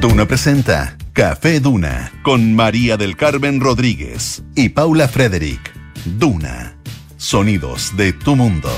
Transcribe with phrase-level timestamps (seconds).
[0.00, 5.72] Duna presenta Café Duna con María del Carmen Rodríguez y Paula Frederick.
[6.04, 6.76] Duna.
[7.16, 8.70] Sonidos de tu mundo.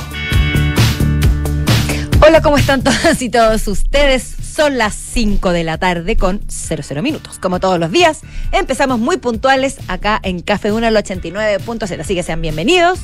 [2.26, 4.22] Hola, ¿cómo están todas y todos ustedes?
[4.22, 7.38] Son las 5 de la tarde con 00 minutos.
[7.38, 12.00] Como todos los días, empezamos muy puntuales acá en Café Duna el 89.0.
[12.00, 12.98] Así que sean bienvenidos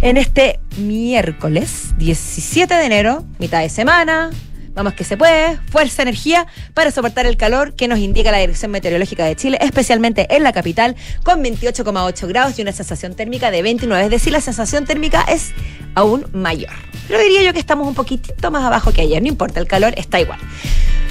[0.00, 4.30] en este miércoles 17 de enero, mitad de semana,
[4.74, 8.70] Vamos que se puede, fuerza, energía para soportar el calor que nos indica la Dirección
[8.70, 13.60] Meteorológica de Chile, especialmente en la capital, con 28,8 grados y una sensación térmica de
[13.62, 14.04] 29.
[14.04, 15.52] Es decir, la sensación térmica es
[15.94, 16.72] aún mayor.
[17.06, 19.92] Pero diría yo que estamos un poquitito más abajo que ayer, no importa, el calor
[19.98, 20.40] está igual.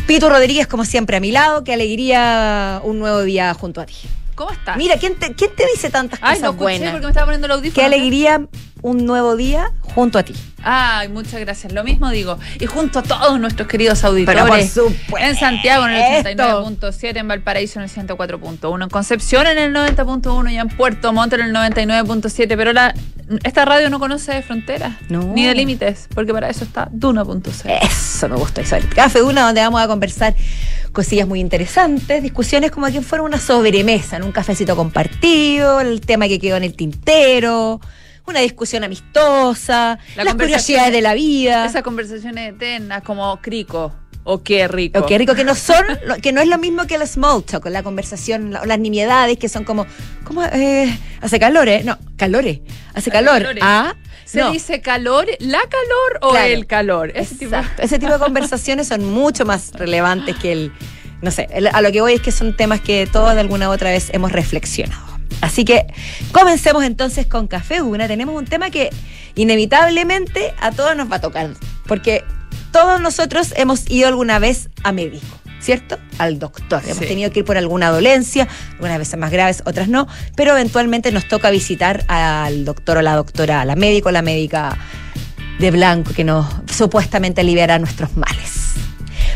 [0.07, 3.93] Pito Rodríguez, como siempre, a mi lado, qué alegría un nuevo día junto a ti.
[4.33, 4.75] ¿Cómo estás?
[4.75, 6.91] Mira, ¿quién te, quién te dice tantas Ay, cosas no escuché buenas?
[6.93, 7.75] porque me estaba poniendo el audífono.
[7.75, 8.41] Qué alegría
[8.81, 10.33] un nuevo día junto a ti.
[10.63, 11.73] Ay, muchas gracias.
[11.73, 12.37] Lo mismo digo.
[12.59, 14.43] Y junto a todos nuestros queridos auditores.
[14.43, 15.17] Pero por supuesto.
[15.27, 20.51] En Santiago en el 89.7, en Valparaíso en el 104.1, en Concepción en el 90.1
[20.51, 22.47] y en Puerto Montt en el 99.7.
[22.55, 22.93] Pero la,
[23.43, 25.21] esta radio no conoce de fronteras No.
[25.33, 27.79] ni de límites, porque para eso está Duna.c.
[27.81, 28.75] Eso me gusta, eso.
[28.75, 30.35] El Café Duna, donde vamos a conversar
[30.91, 36.27] cosillas muy interesantes, discusiones como quien fuera una sobremesa, en un cafecito compartido, el tema
[36.27, 37.79] que quedó en el tintero,
[38.31, 41.65] una discusión amistosa, La las curiosidades de la vida.
[41.65, 43.93] Esas conversaciones eternas como crico
[44.23, 44.99] o qué rico.
[44.99, 45.83] Lo que rico, que no son,
[46.21, 49.49] que no es lo mismo que el small talk, la conversación, la- las nimiedades que
[49.49, 49.85] son como,
[50.23, 51.83] como eh, hace calor, ¿eh?
[51.83, 52.59] No, calores,
[52.89, 53.37] hace Hace calor.
[53.41, 53.63] calores.
[53.65, 54.51] Ah, ¿Se no.
[54.51, 56.45] dice calor, la calor o Claro.
[56.53, 57.11] el calor?
[57.15, 57.81] Ese tipo- Exacto.
[57.81, 60.71] Ese tipo de conversaciones son mucho más relevantes que el.
[61.21, 63.69] No sé, el- a lo que voy es que son temas que todos de alguna
[63.69, 65.10] u otra vez hemos reflexionado.
[65.39, 65.87] Así que
[66.31, 68.07] comencemos entonces con Café Una.
[68.07, 68.89] Tenemos un tema que
[69.35, 71.49] inevitablemente a todos nos va a tocar.
[71.87, 72.23] Porque
[72.71, 75.25] todos nosotros hemos ido alguna vez a médico.
[75.59, 75.99] ¿Cierto?
[76.17, 76.81] Al doctor.
[76.85, 81.11] Hemos tenido que ir por alguna dolencia, algunas veces más graves, otras no, pero eventualmente
[81.11, 84.75] nos toca visitar al doctor o la doctora, a la médico o la médica
[85.59, 88.60] de blanco que nos supuestamente libera nuestros males.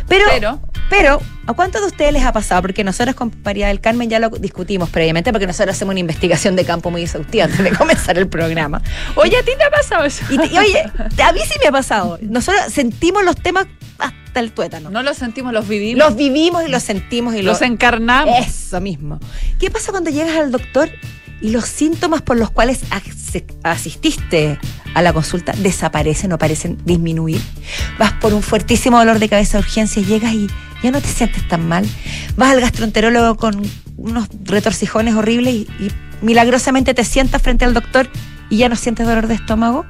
[0.08, 2.62] Pero, pero, Pero- ¿a cuántos de ustedes les ha pasado?
[2.62, 6.56] Porque nosotros con María del Carmen ya lo discutimos previamente, porque nosotros hacemos una investigación
[6.56, 8.82] de campo muy exhaustiva antes de comenzar el programa.
[9.16, 10.24] Oye, ¿a ti te ha pasado eso?
[10.30, 10.82] Y, y oye,
[11.24, 12.20] a mí sí me ha pasado.
[12.22, 13.66] Nosotros sentimos los temas
[13.98, 14.90] hasta el tuétano.
[14.92, 15.98] No los sentimos, los vivimos.
[16.06, 18.46] Los vivimos y los sentimos y los los encarnamos.
[18.46, 19.20] eso mismo.
[19.60, 20.90] ¿Qué pasa cuando llegas al doctor
[21.42, 23.04] y los síntomas por los cuales as-
[23.64, 24.58] asististe
[24.94, 27.42] a la consulta desaparecen o parecen disminuir?
[28.00, 30.48] Vas por un fuertísimo dolor de cabeza de urgencia llegas y
[30.84, 31.86] ya no te sientes tan mal.
[32.38, 33.62] Vas al gastroenterólogo con
[33.98, 35.92] unos retorcijones horribles y, y
[36.22, 38.10] milagrosamente te sientas frente al doctor
[38.50, 39.86] y ya no sientes dolor de estómago.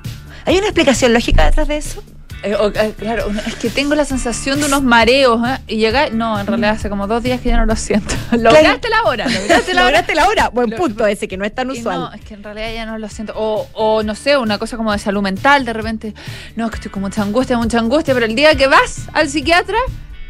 [0.45, 2.03] ¿Hay una explicación lógica detrás de eso?
[2.45, 5.41] Eh, o- eh, claro, es que tengo la sensación de unos mareos.
[5.47, 5.57] ¿eh?
[5.67, 8.13] Y llegué, no, en realidad hace como dos días que ya no lo siento.
[8.31, 9.91] Lograste la hora, lograste la hora.
[9.91, 10.49] ¿Lograste la hora?
[10.49, 11.99] Buen punto ese, que no es tan usual.
[11.99, 13.33] no, es que en realidad ya no lo siento.
[13.35, 16.13] O, o no sé, una cosa como de salud mental, de repente,
[16.55, 19.27] no, es que estoy con mucha angustia, mucha angustia, pero el día que vas al
[19.29, 19.77] psiquiatra,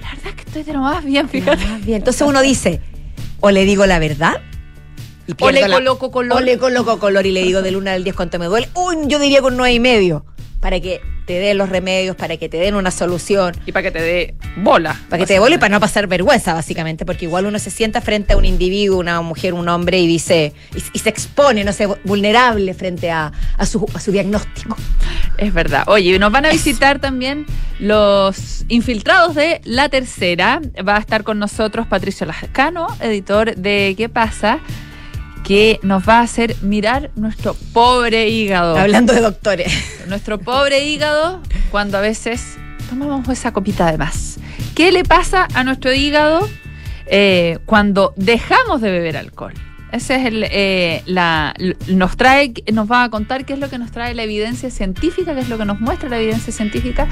[0.02, 1.66] la verdad es que estoy de lo más bien, fíjate.
[1.82, 1.98] Bien.
[1.98, 2.80] Entonces uno dice,
[3.42, 4.40] o le digo la verdad,
[5.28, 6.38] y O le la- coloco color.
[6.38, 8.70] o le coloco color y le digo del 1 al 10 cuánto me duele.
[8.76, 10.24] Un, yo diría con 9 y medio,
[10.62, 13.92] para que te den los remedios, para que te den una solución, Y para que
[13.92, 15.00] te dé bola.
[15.10, 18.02] para que te devuelva y para no pasar vergüenza, básicamente, porque igual uno se sienta
[18.02, 21.74] frente a un individuo, una mujer, un hombre, y dice, y, y se expone, no
[21.74, 24.76] sé, vulnerable frente a, a su, a su diagnóstico.
[25.38, 25.84] Es verdad.
[25.88, 27.46] Oye, nos van a visitar también
[27.80, 30.62] los infiltrados de La Tercera.
[30.88, 34.60] Va a estar con nosotros Patricio Lascano, editor de ¿Qué pasa?
[35.46, 38.76] Que nos va a hacer mirar nuestro pobre hígado.
[38.78, 39.72] Hablando de doctores.
[40.08, 41.42] Nuestro pobre hígado
[41.72, 42.58] cuando a veces
[42.90, 44.38] tomamos esa copita de más.
[44.74, 46.50] ¿Qué le pasa a nuestro hígado
[47.06, 49.54] eh, cuando dejamos de beber alcohol?
[49.92, 51.54] Ese es el, eh, la,
[51.88, 55.36] nos trae, nos va a contar qué es lo que nos trae la evidencia científica,
[55.36, 57.08] qué es lo que nos muestra la evidencia científica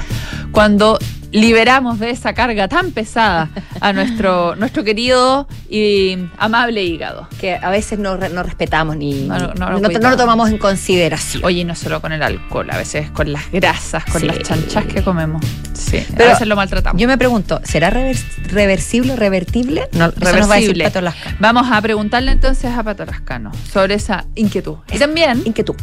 [0.50, 0.98] cuando
[1.40, 3.50] liberamos de esa carga tan pesada
[3.80, 7.28] a nuestro, nuestro querido y amable hígado.
[7.40, 11.44] Que a veces no, no respetamos ni No, no, no lo no- tomamos en consideración.
[11.44, 14.26] Oye, y no solo con el alcohol, a veces con las grasas, con Sí.
[14.26, 15.44] las chanchas que comemos.
[15.72, 17.00] Sí, Pero a veces lo maltratamos.
[17.00, 19.88] Yo me pregunto, ¿será revers- reversible o revertible?
[19.92, 20.84] No, eso nos va a decir Reversible.
[20.84, 21.36] Pato Lascano.
[21.40, 24.76] Vamos a preguntarle entonces a Pato Lascano sobre esa inquietud.
[24.92, 25.74] Y también, Inquietud.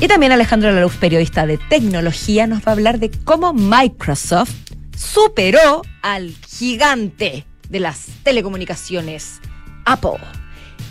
[0.00, 4.52] Y también Alejandro Laluz, periodista de tecnología, nos va a hablar de cómo Microsoft
[4.98, 9.40] superó al gigante de las telecomunicaciones,
[9.84, 10.18] Apple.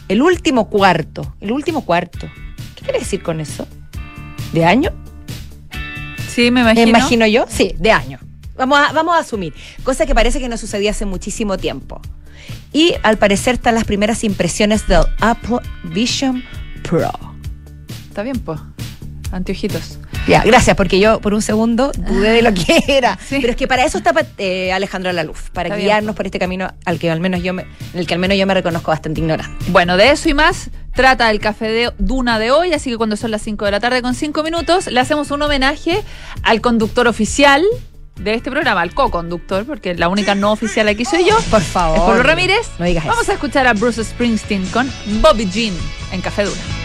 [0.08, 2.28] El último cuarto, el último cuarto.
[2.76, 3.68] ¿Qué quiere decir con eso?
[4.54, 4.92] ¿De año?
[6.30, 6.88] sí, me Me imagino.
[6.88, 8.20] imagino yo, sí, de año.
[8.56, 9.54] Vamos a, vamos a asumir.
[9.84, 12.00] Cosa que parece que no sucedía hace muchísimo tiempo.
[12.74, 16.44] Y al parecer están las primeras impresiones del Apple Vision
[16.84, 17.12] Pro.
[18.08, 18.60] Está bien, pues.
[19.32, 20.00] Anteojitos.
[20.28, 23.18] Ya, gracias, porque yo por un segundo dudé de lo que era.
[23.26, 23.38] Sí.
[23.40, 25.88] Pero es que para eso está eh, Alejandro Laluf, para Está bien.
[25.88, 27.62] guiarnos por este camino al que al menos yo me,
[27.94, 29.56] en el que al menos yo me reconozco bastante ignorante.
[29.70, 33.16] Bueno, de eso y más trata el café de Duna de hoy, así que cuando
[33.16, 36.04] son las 5 de la tarde con 5 minutos, le hacemos un homenaje
[36.44, 37.64] al conductor oficial
[38.20, 41.38] de este programa, al co-conductor, porque la única no oficial aquí soy yo.
[41.52, 41.98] Por favor.
[42.00, 42.68] Es Pablo Ramírez.
[42.80, 43.32] No digas Vamos eso.
[43.32, 44.92] a escuchar a Bruce Springsteen con
[45.22, 45.74] Bobby Jean
[46.12, 46.77] en Café Duna.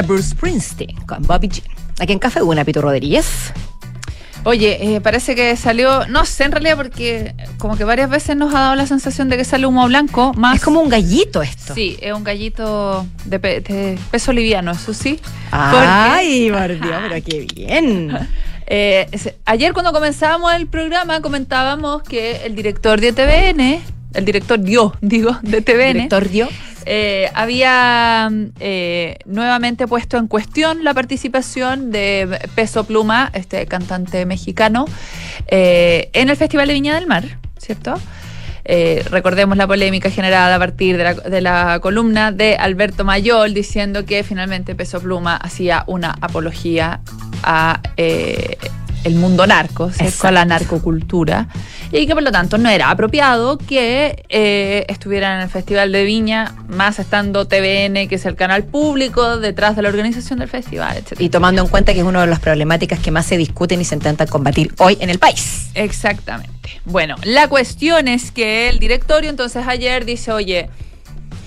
[0.00, 1.66] Era Bruce Springsteen con Bobby Jean.
[1.98, 3.52] Aquí en Café Una, Pito Rodríguez.
[4.44, 8.54] Oye, eh, parece que salió, no sé en realidad porque como que varias veces nos
[8.54, 10.56] ha dado la sensación de que sale humo blanco, más...
[10.56, 11.74] Es como un gallito esto.
[11.74, 15.20] Sí, es un gallito de, pe- de peso liviano, eso sí.
[15.50, 18.16] Ay, por Dios, pero qué bien.
[18.72, 19.08] Eh,
[19.46, 23.80] ayer cuando comenzábamos el programa comentábamos que el director de TVN,
[24.14, 26.48] el director dio, digo, de TVN, Director dio.
[26.86, 34.86] eh, había eh, nuevamente puesto en cuestión la participación de Peso Pluma, este cantante mexicano,
[35.46, 37.24] eh, en el Festival de Viña del Mar,
[37.58, 37.94] ¿cierto?
[39.10, 44.04] Recordemos la polémica generada a partir de la, de la columna de Alberto Mayol diciendo
[44.04, 47.00] que finalmente Peso Pluma hacía una apología
[47.42, 50.28] a, el mundo narco, ¿cierto?
[50.28, 51.48] A la narcocultura,
[51.92, 56.04] y que por lo tanto no era apropiado que eh, estuvieran en el Festival de
[56.04, 60.96] Viña, más estando TVN, que es el canal público, detrás de la organización del festival,
[60.96, 61.20] etc.
[61.20, 63.84] Y tomando en cuenta que es una de las problemáticas que más se discuten y
[63.84, 65.70] se intentan combatir hoy en el país.
[65.74, 66.80] Exactamente.
[66.84, 70.70] Bueno, la cuestión es que el directorio entonces ayer dice, oye,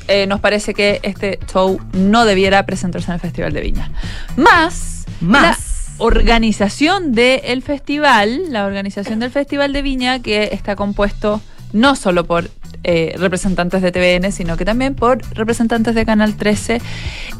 [0.07, 3.91] eh, nos parece que este show no debiera presentarse en el Festival de Viña.
[4.35, 5.41] Más, Más.
[5.41, 12.25] la organización del festival, la organización del Festival de Viña, que está compuesto no solo
[12.25, 12.49] por
[12.83, 16.81] eh, representantes de TVN, sino que también por representantes de Canal 13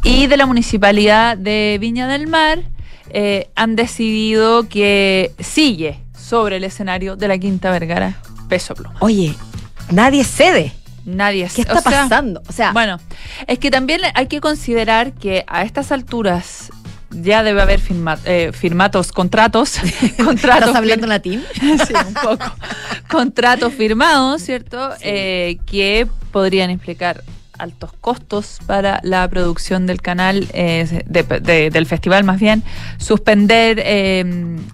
[0.03, 2.63] y de la Municipalidad de Viña del Mar,
[3.09, 8.17] eh, han decidido que sigue sobre el escenario de la Quinta Vergara
[8.49, 8.95] Peso Pluma.
[8.99, 9.35] Oye,
[9.91, 10.71] nadie cede.
[11.05, 12.41] Nadie ¿Qué o está sea, pasando?
[12.47, 12.97] O sea, Bueno,
[13.45, 16.69] es que también hay que considerar que a estas alturas
[17.21, 19.77] ya debe haber firma- eh, firmatos, contratos,
[20.17, 21.43] contratos ¿estás hablando latín?
[21.87, 22.45] sí, un poco.
[23.09, 24.89] Contratos firmados, ¿cierto?
[25.01, 27.23] Eh, que podrían implicar
[27.57, 32.63] altos costos para la producción del canal, eh, de- de- del festival más bien,
[32.97, 34.25] suspender eh,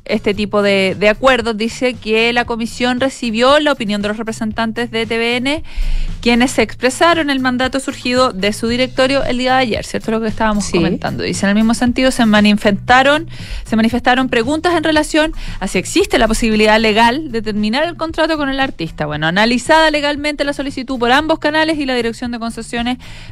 [0.06, 1.58] este tipo de, de acuerdos.
[1.58, 5.64] Dice que la comisión recibió la opinión de los representantes de TVN,
[6.22, 10.12] quienes se expresaron el mandato surgido de su directorio el día de ayer, ¿cierto?
[10.12, 10.74] Lo que estábamos Sí.
[10.78, 11.24] comentando.
[11.24, 13.28] Dice, en el mismo sentido, se manifestaron,
[13.66, 18.38] se manifestaron preguntas en relación a si existe la posibilidad legal de terminar el contrato
[18.38, 19.06] con el artista.
[19.06, 22.40] Bueno, analizada legalmente la solicitud por ambos canales y la Dirección de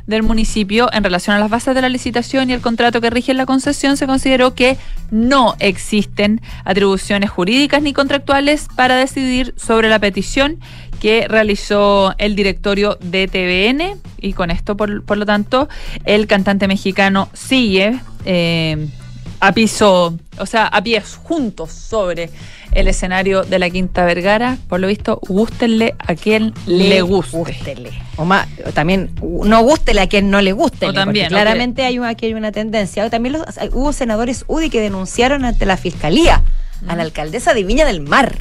[0.07, 3.33] Del municipio en relación a las bases de la licitación y el contrato que rige
[3.33, 4.77] la concesión, se consideró que
[5.11, 10.59] no existen atribuciones jurídicas ni contractuales para decidir sobre la petición
[10.99, 15.69] que realizó el directorio de TVN y con esto, por, por lo tanto,
[16.05, 18.87] el cantante mexicano sigue eh,
[19.39, 22.29] a piso, o sea, a pies juntos sobre
[22.71, 24.57] el escenario de la Quinta Vergara.
[24.67, 27.37] Por lo visto, gústenle a quien le, guste.
[27.37, 27.91] Gústele.
[28.17, 30.87] O más, o también no gústele a quien no le guste.
[31.27, 33.05] Claramente hay una, aquí hay una tendencia.
[33.05, 33.43] O También los-
[33.73, 36.43] hubo senadores UDI que denunciaron ante la fiscalía
[36.87, 36.97] a Mm.
[36.97, 38.35] la alcaldesa de Viña del Mar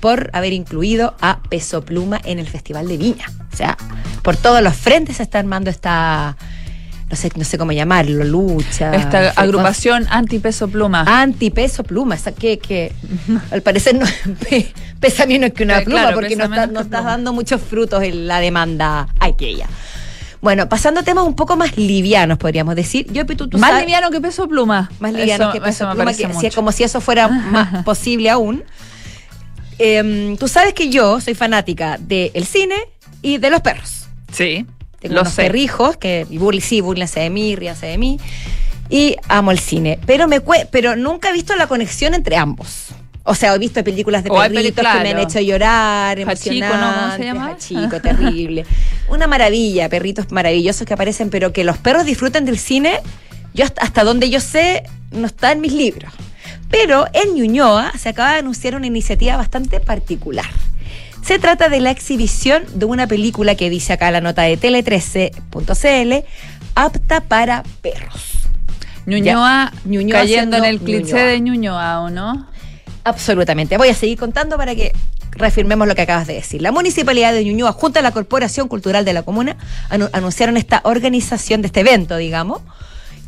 [0.00, 3.26] por haber incluido a Peso Pluma en el Festival de Viña.
[3.52, 3.76] O sea,
[4.22, 6.36] por todos los frentes se está armando esta,
[7.10, 8.94] no sé, no sé cómo llamarlo, lucha.
[8.94, 11.04] Esta agrupación anti-peso pluma.
[11.06, 12.92] Antipeso pluma, esa que, que
[13.50, 14.04] al parecer no,
[14.48, 17.10] pe- pesa menos que una Eh, pluma claro, porque no, está- no estás pluma.
[17.10, 19.66] dando muchos frutos en la demanda aquella.
[20.40, 23.10] Bueno, pasando a temas un poco más livianos, podríamos decir.
[23.12, 24.88] Yo, Pitu, tú Más sabes- liviano que peso pluma.
[25.00, 28.62] más liviano Eso- que peso pluma, que si- como si eso fuera más posible aún.
[29.78, 32.74] Em, tú sabes que yo soy fanática del cine
[33.22, 34.08] y de los perros.
[34.32, 34.66] Sí,
[35.00, 35.42] Tengo lo unos sé.
[35.42, 38.18] perrijos que y sí, burlense de mí, ríanse de mí.
[38.90, 39.98] Y amo el cine.
[40.06, 40.40] Pero me
[40.70, 42.86] pero nunca he visto la conexión entre ambos.
[43.22, 46.66] O sea, he visto películas de O perritos peli- que me han hecho llorar, Hachiko,
[46.66, 46.70] ¿no?
[46.94, 47.68] ¿Cómo se emocionantes.
[47.68, 48.00] llama?
[48.00, 48.64] Terrible.
[49.08, 53.00] Una maravilla, perritos maravillosos que aparecen, pero que los perros disfruten del cine,
[53.52, 56.10] yo hasta, hasta donde yo sé, no está en mis libros.
[56.70, 60.46] Pero en Ñuñoa se acaba de anunciar una iniciativa bastante particular.
[61.28, 66.26] Se trata de la exhibición de una película que dice acá la nota de tele13.cl,
[66.74, 68.32] apta para perros.
[69.04, 69.70] Ñuñoa.
[69.84, 71.24] Ñuñoa cayendo en el cliché Ñuñoa.
[71.26, 72.46] de Ñuñoa, ¿o no?
[73.04, 73.76] Absolutamente.
[73.76, 74.92] Voy a seguir contando para que
[75.32, 76.62] reafirmemos lo que acabas de decir.
[76.62, 79.58] La Municipalidad de Ñuñoa, junto a la Corporación Cultural de la Comuna,
[79.90, 82.62] anu- anunciaron esta organización de este evento, digamos,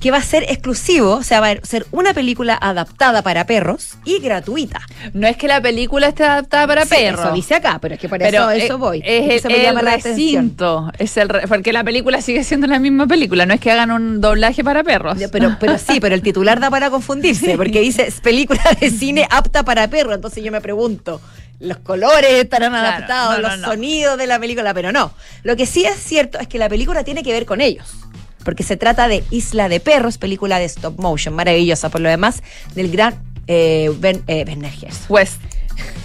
[0.00, 3.98] que va a ser exclusivo, o sea, va a ser una película adaptada para perros
[4.06, 4.80] y gratuita.
[5.12, 7.20] No es que la película esté adaptada para Sí, perros.
[7.26, 9.02] Eso dice acá, pero es que por Pero eso, eso es- voy.
[9.04, 10.90] Es Eso el, me llama el la recinto.
[10.98, 13.44] Es el re- porque la película sigue siendo la misma película.
[13.46, 15.18] No es que hagan un doblaje para perros.
[15.30, 19.26] Pero, pero sí, pero el titular da para confundirse, porque dice es película de cine
[19.30, 20.14] apta para perro.
[20.14, 21.20] Entonces yo me pregunto,
[21.58, 23.68] los colores estarán Claro, adaptados, no, no, los no.
[23.68, 25.12] sonidos de la película, pero no.
[25.42, 27.86] Lo que sí es cierto es que la película tiene que ver con ellos.
[28.44, 32.42] Porque se trata de Isla de Perros, película de stop motion, maravillosa por lo demás,
[32.74, 35.10] del gran eh, Ben, eh, Werner Herzog.
[35.10, 35.32] Wes.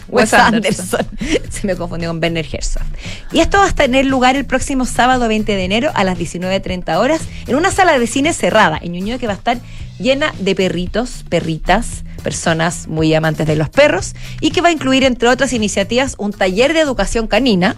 [0.07, 1.05] Wes Anderson.
[1.49, 2.83] Se me confundió con Werner Herzog.
[3.31, 6.97] Y esto va a tener lugar el próximo sábado 20 de enero a las 19.30
[6.97, 9.59] horas en una sala de cine cerrada en Ñuñoa que va a estar
[9.99, 15.03] llena de perritos, perritas, personas muy amantes de los perros y que va a incluir,
[15.03, 17.75] entre otras iniciativas, un taller de educación canina.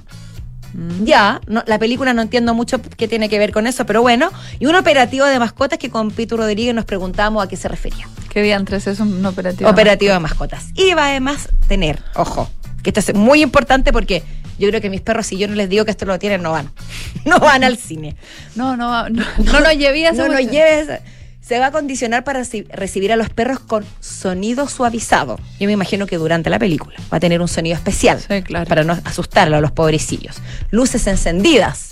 [1.03, 4.29] Ya, no- la película no entiendo mucho qué tiene que ver con eso, pero bueno.
[4.59, 8.07] Y un operativo de mascotas que con Pito Rodríguez nos preguntábamos a qué se refería.
[8.29, 9.69] ¿Qué diantres es un operativo?
[9.69, 10.65] Operativo de mascotas.
[10.75, 12.49] Y va además tener, ojo,
[12.83, 14.23] que esto es muy importante porque
[14.59, 16.51] yo creo que mis perros, si yo no les digo que esto lo tienen, no
[16.51, 16.71] van.
[17.25, 18.15] No van al cine.
[18.55, 21.01] No, no, no, no llevé a esa No nos lleves.
[21.47, 25.37] Se va a condicionar para reci- recibir a los perros con sonido suavizado.
[25.59, 28.65] Yo me imagino que durante la película va a tener un sonido especial Sí, claro.
[28.67, 30.37] para no asustarlo a los pobrecillos.
[30.71, 31.91] Luces encendidas.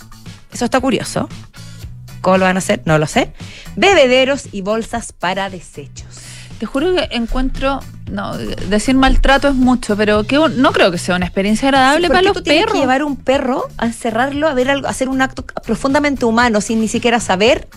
[0.52, 1.28] Eso está curioso.
[2.20, 2.82] ¿Cómo lo van a hacer?
[2.84, 3.32] No lo sé.
[3.76, 6.06] Bebederos y bolsas para desechos.
[6.58, 7.80] Te juro que encuentro.
[8.10, 12.12] No, decir maltrato es mucho, pero que no creo que sea una experiencia agradable Sí,
[12.12, 12.72] para los tú perros.
[12.72, 16.60] que llevar un perro a encerrarlo, a ver algo, a hacer un acto profundamente humano
[16.60, 17.68] sin ni siquiera saber.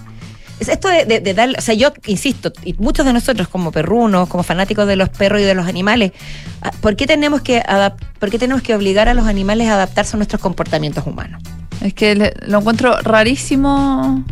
[0.60, 3.72] Es esto de, de, de darle, o sea, yo insisto, y muchos de nosotros como
[3.72, 6.12] perrunos, como fanáticos de los perros y de los animales,
[6.62, 9.75] ah, ¿por qué tenemos que adap- por qué tenemos que obligar a los animales a
[9.75, 11.42] adaptarse a nuestros comportamientos humanos?
[11.82, 14.25] Es que le- lo encuentro rarísimo.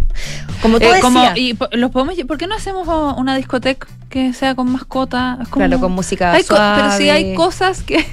[0.62, 4.34] Como tú Eh, decías, como- y los podemos, ¿Por qué no hacemos una discoteca que
[4.34, 5.38] sea con mascota?
[5.50, 7.12] Como- claro, con música Hay co- pero sí suave.
[7.12, 8.06] hay cosas que,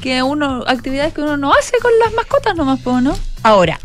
[0.00, 3.16] que uno, actividades que uno no hace con las mascotas nomás, po, ¿no?
[3.42, 3.80] Ahora,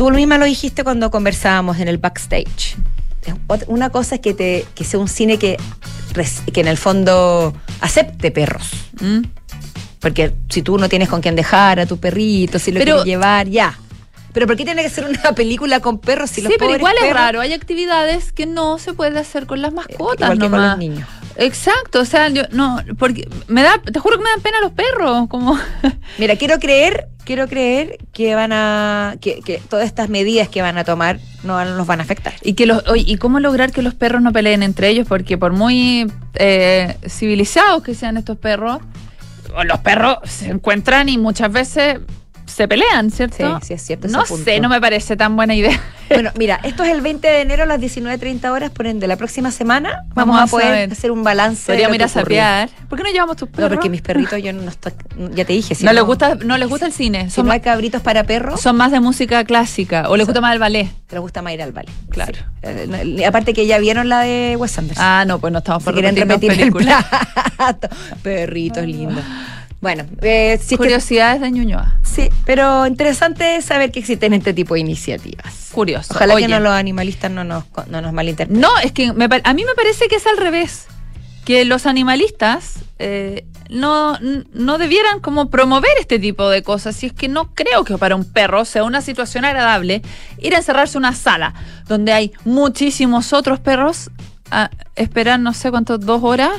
[0.00, 2.74] tú misma lo dijiste cuando conversábamos en el backstage.
[3.66, 5.58] Una cosa es que, te, que sea un cine que,
[6.54, 7.52] que en el fondo
[7.82, 8.70] acepte perros.
[8.98, 9.24] Mm.
[9.98, 13.04] Porque si tú no tienes con quién dejar a tu perrito, si lo Pero- quieres
[13.04, 13.78] llevar, ya.
[14.32, 16.94] Pero ¿por qué tiene que ser una película con perros si los sí, pero igual
[17.04, 17.42] es raro.
[17.42, 21.08] Hay actividades que no se puede hacer con las mascotas Igual que con los niños.
[21.36, 24.72] Exacto, o sea, yo no, porque me da, te juro que me dan pena los
[24.72, 25.58] perros, como
[26.18, 30.76] Mira, quiero creer, quiero creer que van a, que, que todas estas medidas que van
[30.78, 32.34] a tomar no nos van a afectar.
[32.42, 35.38] y que los, oye, y cómo lograr que los perros no peleen entre ellos, porque
[35.38, 38.80] por muy eh, civilizados que sean estos perros,
[39.64, 42.00] los perros se encuentran y muchas veces
[42.50, 43.36] se pelean, ¿cierto?
[43.60, 44.44] Sí, sí es cierto No punto.
[44.44, 45.78] sé, no me parece tan buena idea.
[46.10, 49.14] Bueno, mira, esto es el 20 de enero a las 19.30 horas, por ende, la
[49.16, 51.66] próxima semana vamos, Vamos a poder hacer un balance.
[51.66, 52.68] Podríamos ir a sapear.
[52.88, 53.70] ¿Por qué no llevamos tus No, perros?
[53.74, 54.92] porque mis perritos yo no estoy,
[55.36, 57.52] ya te dije, si no, les gusta, no les gusta el cine, si son, no
[57.52, 60.90] hay cabritos para perros, son más de música clásica, o les gusta más el ballet.
[61.12, 61.92] les gusta más ir al ballet.
[62.10, 62.32] Claro.
[62.34, 62.40] Sí.
[62.62, 65.04] Eh, no, aparte que ya vieron la de Wes Anderson.
[65.06, 67.88] Ah, no, pues no estamos si por quieren repetir el plato.
[68.24, 69.22] Perritos lindos.
[69.80, 71.98] Bueno, eh, si es que- Curiosidades de Ñuñoa.
[72.02, 75.70] sí, pero interesante saber que existen este tipo de iniciativas.
[75.72, 76.12] Curioso.
[76.14, 76.46] Ojalá Oye.
[76.46, 78.60] que no los animalistas no nos, no nos malinterpreten.
[78.60, 80.86] No, es que me a mí me parece que es al revés.
[81.44, 84.18] Que los animalistas eh, no,
[84.52, 87.02] no debieran como promover este tipo de cosas.
[87.02, 90.02] Y es que no creo que para un perro sea una situación agradable
[90.38, 91.54] ir a encerrarse en una sala
[91.88, 94.10] donde hay muchísimos otros perros
[94.50, 96.50] a esperar no sé cuántos, dos horas.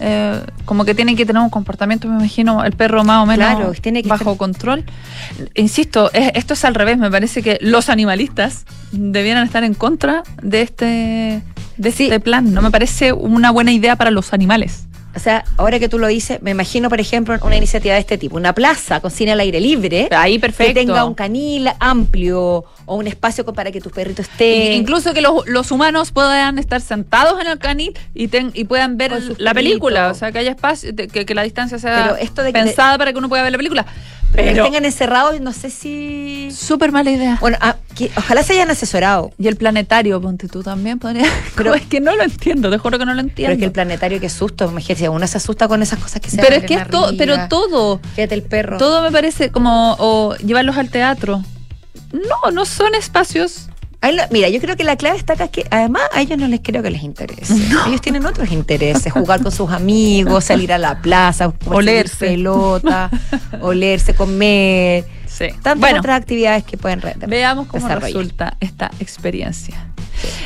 [0.00, 3.46] Eh, como que tienen que tener un comportamiento, me imagino, el perro más o menos
[3.56, 4.84] Claro, tiene que bajo estar- control.
[5.54, 6.98] Insisto, es- esto es al revés.
[6.98, 11.42] Me parece que los animalistas debieran estar en contra de este,
[11.76, 12.04] de Sí.
[12.04, 12.52] este plan.
[12.52, 14.86] No me parece una buena idea para los animales.
[15.16, 18.18] O sea, ahora que tú lo dices, me imagino, por ejemplo, una iniciativa de este
[18.18, 20.08] tipo, una plaza con cine al aire libre.
[20.12, 20.74] Ahí perfecto.
[20.74, 24.72] Que tenga un canil amplio o un espacio para que tu perrito esté.
[24.74, 28.64] I- Incluso que los, los humanos puedan estar sentados en el canil y, ten- y
[28.64, 30.00] puedan ver la película.
[30.00, 30.16] perritos.
[30.16, 32.98] O sea, que haya espacio, que, que la distancia sea Pero esto de que- pensada
[32.98, 33.86] para que uno pueda ver la película.
[34.32, 36.48] Pero que tengan encerrados, no sé si.
[36.50, 37.38] súper mala idea.
[37.40, 39.32] Bueno, ah, que- ojalá se hayan asesorado.
[39.38, 41.26] Y el planetario, ponte tú también podría.
[41.56, 43.42] Pero es que no lo entiendo, te juro que no lo entiendo.
[43.48, 44.66] Pero es que el planetario, qué susto.
[44.70, 47.16] Imagínate, si uno se asusta con esas cosas que se Pero es que es todo,
[47.16, 48.78] pero todo, Fíjate el perro.
[48.78, 51.42] todo me parece como o llevarlos al teatro.
[52.12, 53.68] No, no son espacios.
[54.12, 56.60] Lo- mira, yo creo que la clave está acá que además a ellos no les
[56.60, 57.54] creo que les interese.
[57.86, 62.26] Ellos tienen otros intereses, jugar con sus amigos, salir a la plaza, Olerse.
[62.26, 63.10] pelota,
[63.60, 65.48] olerse, comer, Sí.
[65.62, 69.88] tantas Bueno, otras actividades que pueden veamos cómo resulta esta experiencia.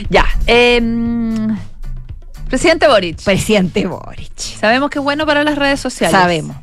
[0.08, 0.24] Ya.
[0.46, 1.56] em,
[2.48, 3.22] presidente Boric.
[3.22, 4.36] Presidente Boric.
[4.38, 6.18] Sabemos que es bueno para las redes sociales.
[6.18, 6.56] Sabemos.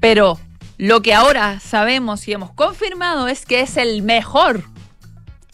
[0.00, 0.38] Pero
[0.78, 4.62] lo que ahora sabemos y hemos confirmado es que es el mejor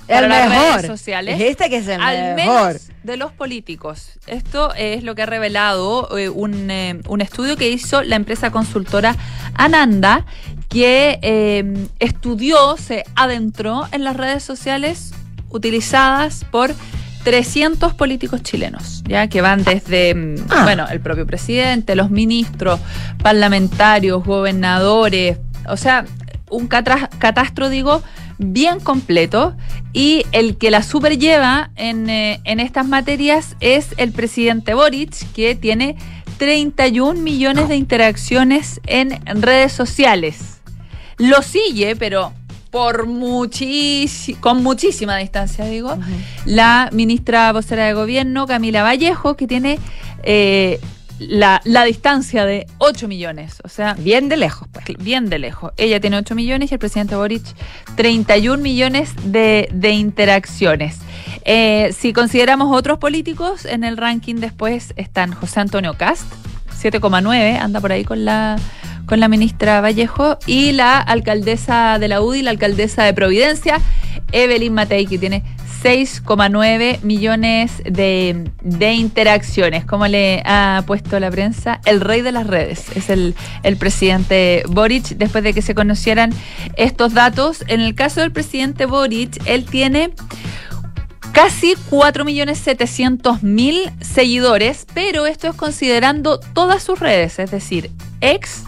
[0.09, 0.75] para el las mejor.
[0.77, 1.41] redes sociales.
[1.41, 2.67] Es este que es el al mejor.
[2.69, 4.13] menos de los políticos.
[4.27, 8.51] Esto es lo que ha revelado eh, un, eh, un estudio que hizo la empresa
[8.51, 9.17] consultora
[9.55, 10.25] Ananda,
[10.69, 15.13] que eh, estudió, se adentró en las redes sociales
[15.51, 16.75] utilizadas por
[17.25, 20.65] 300 políticos chilenos, ya que van desde, mm, Ah.
[20.65, 22.81] bueno, el propio presidente, los ministros,
[23.23, 25.39] parlamentarios, gobernadores,
[25.69, 26.05] o sea,
[26.51, 28.03] un catastro, digo,
[28.39, 29.57] bien completo
[29.93, 35.55] y el que la superlleva en, eh, en estas materias es el presidente Boric, que
[35.55, 35.97] tiene
[36.39, 40.61] 31 millones de interacciones en redes sociales.
[41.19, 42.33] Lo sigue, pero
[42.75, 45.97] por muchísimo, con muchísima distancia, digo,
[46.45, 49.79] la ministra vocera de gobierno, Camila Vallejo, que tiene
[50.25, 50.81] eh,
[51.19, 53.59] la, la distancia de 8 millones.
[53.65, 54.85] O sea, Bien de lejos, pues.
[54.99, 55.73] bien de lejos.
[55.77, 57.45] Ella tiene 8 millones y el presidente Boric
[57.97, 60.99] 31 millones de, de interacciones.
[61.45, 66.25] Eh, si consideramos otros políticos, en el ranking después están José Antonio Cast,
[66.83, 68.57] 7,9, anda por ahí con la,
[69.07, 73.81] con la ministra Vallejo, y la alcaldesa de la UDI, la alcaldesa de Providencia,
[74.33, 75.43] Evelyn Matei, que tiene
[75.85, 79.85] 6,9 millones de, de interacciones.
[79.85, 84.63] Como le ha puesto la prensa, el rey de las redes es el, el presidente
[84.67, 86.33] Boric, después de que se conocieran
[86.79, 87.65] estos datos.
[87.69, 90.15] En el caso del presidente Boric, él tiene
[91.33, 97.91] casi 4.700.000 seguidores, pero esto es considerando todas sus redes, es decir,
[98.23, 98.63] ex,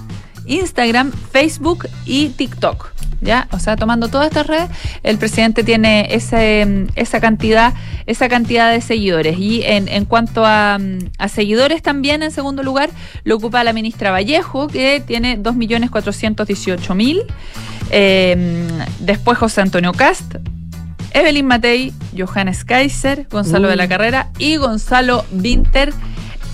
[0.45, 2.96] Instagram, Facebook y TikTok.
[3.21, 3.49] ¿Ya?
[3.51, 4.69] O sea, tomando todas estas redes,
[5.03, 7.73] el presidente tiene ese, esa cantidad,
[8.07, 9.39] esa cantidad de seguidores.
[9.39, 10.79] Y en, en cuanto a,
[11.19, 12.91] a seguidores también, en segundo lugar,
[13.25, 17.25] lo ocupa la ministra Vallejo, que tiene 2.418.000.
[17.91, 18.69] Eh,
[19.01, 20.35] después José Antonio Cast,
[21.13, 25.93] Evelyn Matei, Johannes Kaiser, Gonzalo de la Carrera y Gonzalo Winter,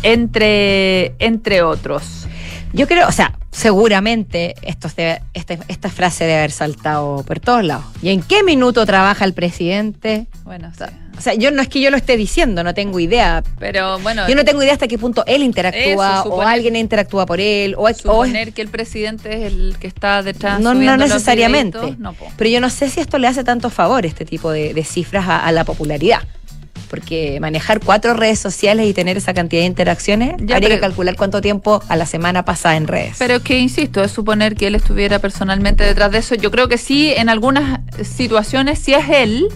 [0.02, 2.26] entre, entre otros.
[2.72, 7.64] Yo creo, o sea, seguramente esto debe- este- esta frase debe haber saltado por todos
[7.64, 7.84] lados.
[8.02, 10.26] ¿Y en qué minuto trabaja el presidente?
[10.44, 10.84] Bueno, sí.
[11.16, 13.44] O sea, yo no es que yo lo esté diciendo, no tengo idea.
[13.58, 17.26] pero bueno, Yo no tengo idea hasta qué punto él interactúa Eso, o alguien interactúa
[17.26, 20.58] por él o, o es- suponer que el presidente es el que está detrás.
[20.58, 21.78] no, no los necesariamente.
[21.78, 22.26] videitos, no, po.
[22.36, 25.28] Pero yo no sé si esto le hace tanto favor, este tipo de, de cifras
[25.28, 26.22] a, a la popularidad.
[26.90, 30.80] Porque manejar cuatro redes sociales y tener esa cantidad de interacciones, Ya, habría pero- que
[30.80, 33.16] calcular cuánto tiempo a la semana pasa en redes.
[33.18, 36.34] Pero es que, insisto, es suponer que él estuviera personalmente detrás de eso.
[36.34, 39.48] Yo creo que sí, en algunas situaciones sí es él,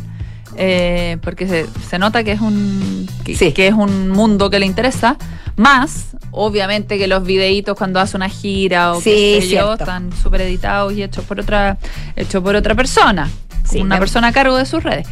[0.56, 3.52] eh, porque se, se nota que es un que, Sí.
[3.52, 5.16] que es un mundo que le interesa.
[5.56, 10.10] Más, obviamente, que los videitos cuando hace una gira o Sí, qué sé yo, están
[10.14, 11.76] súper editados y hechos por otra,
[12.14, 13.28] hechos por otra persona
[13.68, 14.00] sí, una em.
[14.00, 15.06] persona a cargo de sus redes.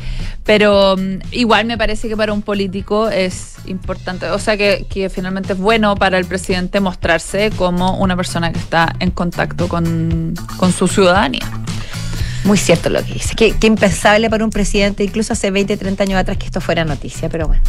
[0.44, 5.08] Pero um, igual me parece que para un político es importante, o sea que, que,
[5.08, 10.34] finalmente es bueno para el presidente mostrarse como una persona que está en contacto con,
[10.58, 11.42] con su ciudadanía.
[12.44, 16.02] Muy cierto lo que dice, que, que, impensable para un presidente, incluso hace 20, 30
[16.02, 17.62] años atrás que esto fuera noticia, pero bueno,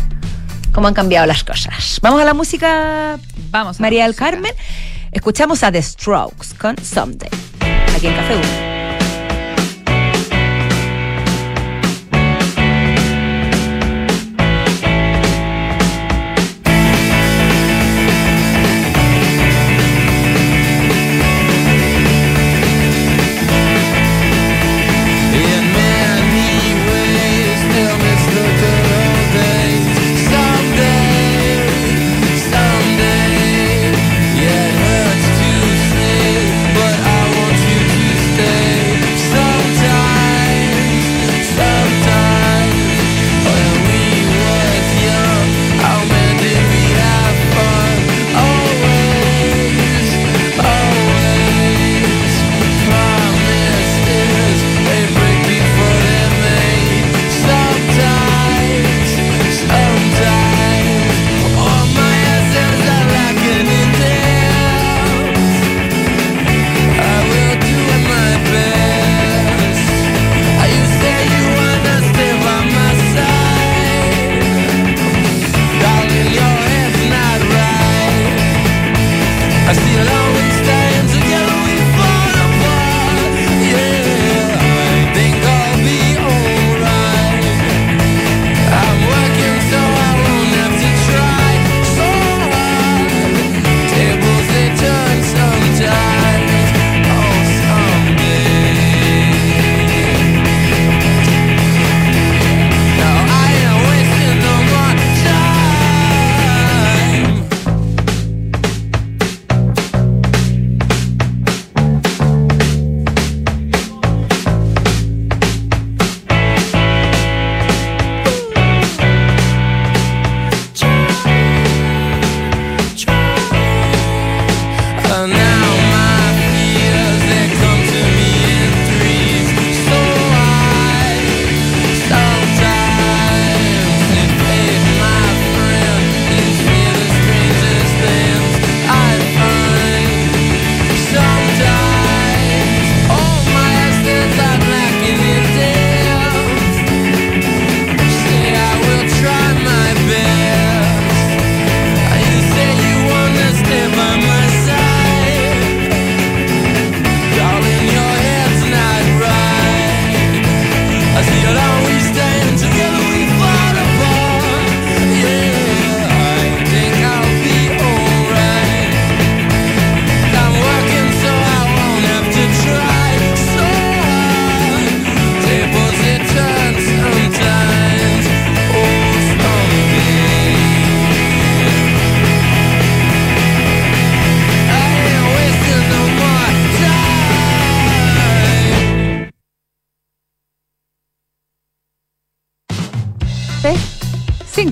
[0.74, 2.00] cómo han cambiado las cosas.
[2.02, 3.18] Vamos a la música,
[3.52, 3.80] vamos.
[3.80, 4.52] A María del Carmen,
[5.14, 7.30] escuchamos a The Strokes con Someday,
[7.96, 8.85] aquí en Café 1.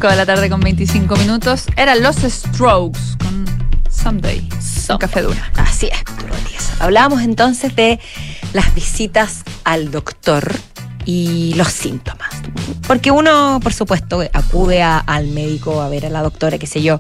[0.03, 1.63] 5 de la tarde con 25 minutos.
[1.77, 3.45] Eran los Strokes con
[3.89, 4.49] Someday.
[4.61, 5.49] Son café dura.
[5.55, 6.33] Así es, Arturo.
[6.79, 8.01] Hablábamos entonces de
[8.51, 10.51] las visitas al doctor
[11.05, 12.27] y los síntomas.
[12.85, 16.81] Porque uno, por supuesto, acude a- al médico a ver a la doctora, qué sé
[16.81, 16.99] yo,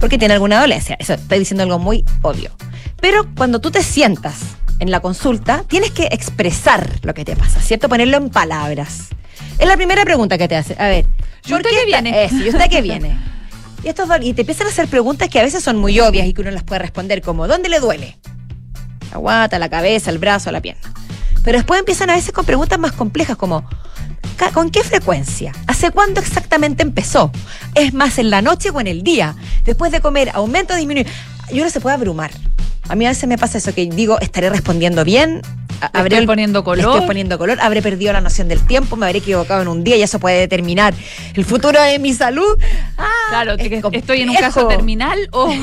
[0.00, 0.96] porque tiene alguna dolencia.
[0.98, 2.50] Eso estoy diciendo algo muy obvio.
[2.98, 4.36] Pero cuando tú te sientas
[4.78, 7.90] en la consulta, tienes que expresar lo que te pasa, ¿cierto?
[7.90, 9.08] Ponerlo en palabras.
[9.58, 10.74] Es la primera pregunta que te hace.
[10.78, 11.04] A ver,
[11.48, 12.24] ¿Y usted qué viene?
[12.24, 13.18] Eso, ¿y usted qué viene?
[13.84, 16.34] Y, estos y te empiezan a hacer preguntas que a veces son muy obvias y
[16.34, 18.18] que uno las puede responder como ¿dónde le duele?
[19.12, 20.92] La guata, la cabeza, el brazo, la pierna.
[21.44, 23.66] Pero después empiezan a veces con preguntas más complejas como
[24.36, 25.52] "Ca- ¿con qué frecuencia?
[25.66, 27.30] ¿Hace cuándo exactamente empezó?
[27.74, 29.34] ¿Es más en la noche o en el día?
[29.64, 31.06] Después de comer, aumento o disminuye.
[31.50, 32.30] Y uno se puede abrumar.
[32.88, 35.40] A mí a veces me pasa eso que digo, estaré respondiendo bien.
[35.94, 36.94] Le estoy poniendo le color.
[36.94, 39.96] estoy poniendo color, habré perdido la noción del tiempo, me habré equivocado en un día
[39.96, 40.92] y eso puede determinar
[41.34, 42.58] el futuro de mi salud.
[42.96, 45.52] Ah, Claro, es que estoy en un caso terminal o.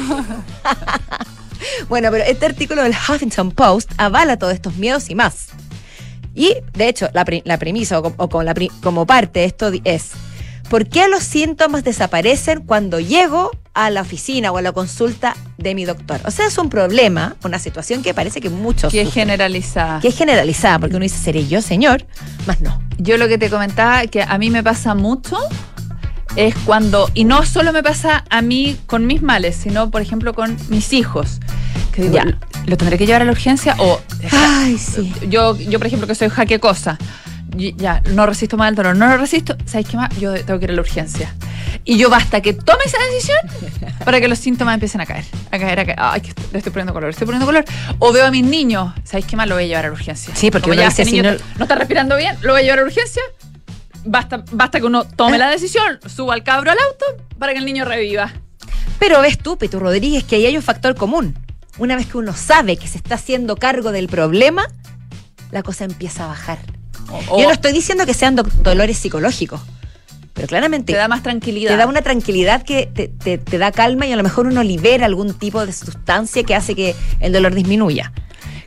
[1.89, 5.47] Bueno, pero este artículo del Huffington Post avala todos estos miedos y más.
[6.35, 10.11] Y, de hecho, la, pre- la premisa o, la como parte de esto es,
[10.69, 15.75] ¿por qué los síntomas desaparecen cuando llego a la oficina o a la consulta de
[15.75, 16.19] mi doctor?
[16.25, 19.99] O sea, es un problema, una situación que parece que muchos que es generalizada.
[19.99, 22.05] que es generalizada, porque uno dice, ¿seré yo, señor?
[22.47, 22.81] Más no.
[22.97, 25.37] Yo lo que te comentaba, que a mí me pasa mucho,
[26.35, 30.33] es cuando, y no solo me pasa a mí con mis males, sino, por ejemplo,
[30.33, 31.39] con mis hijos.
[31.93, 32.25] Que digo, Ya.
[32.65, 33.75] ¿lo tendré que llevar a la urgencia?
[33.79, 35.13] O Ay, sí.
[35.29, 39.07] yo, yo por ejemplo, que soy jaquecosa, y ya, no resisto más el dolor, no
[39.07, 40.09] lo resisto, ¿sabes qué más?
[40.17, 41.33] Yo tengo que ir a la urgencia.
[41.83, 43.37] Y yo basta que tome esa decisión
[44.05, 45.97] para que los síntomas empiecen a caer, a caer, a caer.
[45.99, 47.63] Ay, que le estoy poniendo color, estoy poniendo color.
[47.99, 49.47] O veo a mis niños, ¿sabes qué más?
[49.47, 50.33] Lo voy a llevar a la urgencia.
[50.35, 52.61] Sí, porque Como uno ya este si niño no- no está respirando bien, lo voy
[52.61, 53.21] a llevar a la urgencia.
[54.05, 57.65] Basta, basta que uno tome la decisión, suba al cabro al auto para que el
[57.65, 58.31] niño reviva.
[58.99, 61.37] Pero ves tú, Pitu Rodríguez, que ahí hay un factor común.
[61.77, 64.67] Una vez que uno sabe que se está haciendo cargo del problema,
[65.51, 66.59] la cosa empieza a bajar.
[67.29, 69.61] O, Yo no estoy diciendo que sean dolores psicológicos,
[70.33, 71.71] pero claramente te da más tranquilidad.
[71.71, 74.63] te da una tranquilidad que te, te- te da calma y a lo mejor uno
[74.63, 78.11] libera algún tipo de sustancia que hace que el dolor disminuya.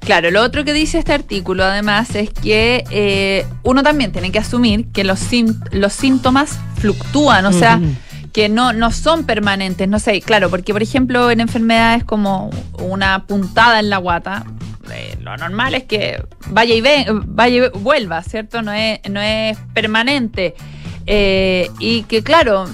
[0.01, 4.39] Claro, lo otro que dice este artículo además es que eh, uno también tiene que
[4.39, 7.79] asumir que los, sim- los síntomas fluctúan, o sea,
[8.33, 12.49] que no, no son permanentes, no sé, claro, porque por ejemplo en enfermedades como
[12.79, 14.45] una puntada en la guata,
[14.93, 18.63] eh, lo normal es que vaya y, ve, vaya y vuelva, ¿cierto?
[18.63, 20.55] No es, no es permanente.
[21.07, 22.67] Eh, y que claro,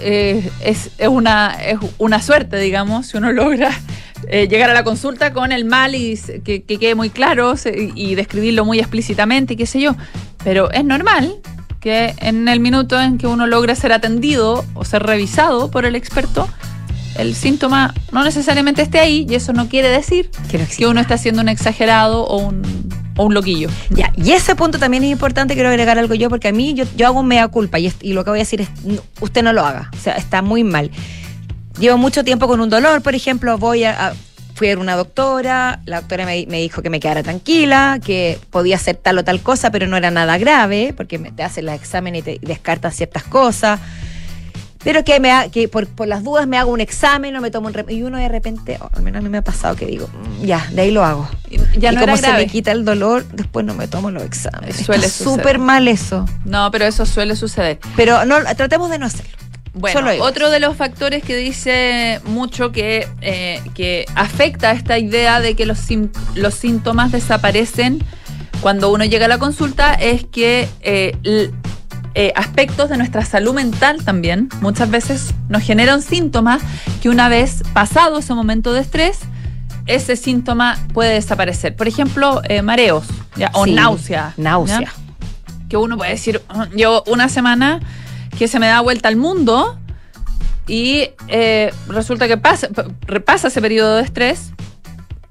[0.00, 3.70] eh, es, es una, es una suerte, digamos, si uno logra
[4.26, 7.54] llegar a la consulta con el mal y que, que quede muy claro
[7.94, 9.96] y describirlo muy explícitamente, qué sé yo.
[10.42, 11.40] Pero es normal
[11.78, 15.94] que en el minuto en que uno logra ser atendido o ser revisado por el
[15.94, 16.48] experto,
[17.16, 21.00] el síntoma no necesariamente esté ahí y eso no quiere decir Que no que uno
[21.00, 22.62] está siendo un exagerado o un,
[23.16, 23.68] o un loquillo.
[23.90, 26.84] Ya, y ese punto también es importante, quiero agregar algo yo, porque a mí yo,
[26.96, 29.42] yo hago mea culpa y, es- y lo que voy a decir es, no, usted
[29.42, 30.90] no lo haga, o sea, está muy mal.
[31.78, 34.08] Llevo mucho tiempo con un dolor, por ejemplo, voy a...
[34.08, 34.14] a-
[34.56, 38.38] Fui a ver una doctora, la doctora me, me dijo que me quedara tranquila, que
[38.50, 41.66] podía hacer tal o tal cosa, pero no era nada grave, porque me, te hacen
[41.66, 43.80] los exámenes y te descartan ciertas cosas.
[44.84, 47.50] Pero que, me ha- que por, por las dudas me hago un examen o me
[47.50, 47.74] tomo un...
[47.74, 50.44] rem- Y uno de repente, al menos a mí me ha pasado que digo, "Mm,
[50.44, 51.28] ya, de ahí lo hago.
[51.50, 54.22] Y Ya y no como se me quita el dolor, después no me tomo los
[54.22, 54.76] exámenes.
[54.76, 55.36] Suele Está suceder.
[55.38, 56.26] súper mal eso.
[56.44, 57.78] No, pero eso suele suceder.
[57.96, 59.32] Pero no, tratemos de no hacerlo.
[59.76, 65.40] Bueno, otro de los factores que dice mucho que, eh, que afecta a esta idea
[65.40, 65.78] de que los,
[66.36, 68.00] los síntomas desaparecen
[68.60, 71.16] cuando uno llega a la consulta es que eh,
[72.14, 76.62] eh, aspectos de nuestra salud mental también muchas veces nos generan síntomas
[77.02, 79.18] que una vez pasado ese momento de estrés,
[79.86, 81.74] ese síntoma puede desaparecer.
[81.76, 83.04] Por ejemplo, eh, mareos
[83.36, 83.50] ¿ya?
[83.52, 84.32] o Sí, náusea.
[84.36, 84.80] Náusea.
[84.80, 84.92] ¿ya?
[85.68, 87.80] que uno puede decir, "Mm, yo una semana
[88.38, 89.78] que se me da vuelta al mundo
[90.66, 92.68] y eh, resulta que pasa,
[93.06, 94.52] repasa ese periodo de estrés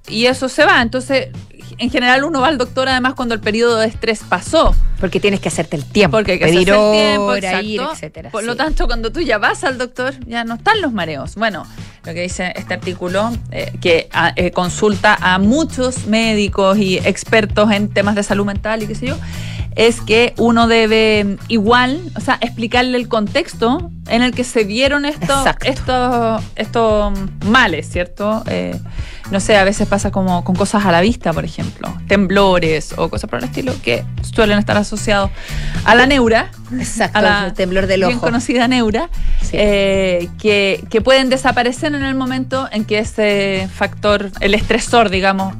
[0.07, 0.81] y eso se va.
[0.81, 1.29] Entonces,
[1.77, 5.39] en general uno va al doctor además cuando el periodo de estrés pasó, Porque tienes
[5.39, 6.17] que hacerte el tiempo.
[6.17, 7.93] porque hay que pedir hacerse el tiempo, hora, ir, exacto.
[7.93, 8.29] etcétera.
[8.29, 8.47] Por sí.
[8.47, 11.35] lo tanto, cuando tú ya vas al doctor, ya no están los mareos.
[11.35, 11.65] Bueno,
[12.05, 17.71] lo que dice este artículo, eh, que ah, eh, consulta a muchos médicos y expertos
[17.71, 19.17] en temas de salud mental y qué sé yo,
[19.75, 24.65] es que uno debe mm, igual, o sea, explicarle el contexto en el que se
[24.65, 27.13] dieron estos, estos, estos
[27.45, 28.43] males, ¿cierto?
[28.47, 28.77] Eh,
[29.31, 33.09] no sé, a veces pasa como con cosas a la vista, por ejemplo, temblores o
[33.09, 35.31] cosas por el estilo que suelen estar asociados
[35.85, 38.25] a la neura, Exacto, a la el temblor del bien ojo.
[38.27, 39.09] conocida neura,
[39.41, 39.51] Sí.
[39.53, 45.55] eh, que, que pueden desaparecer en el momento en que ese factor, el estresor, digamos,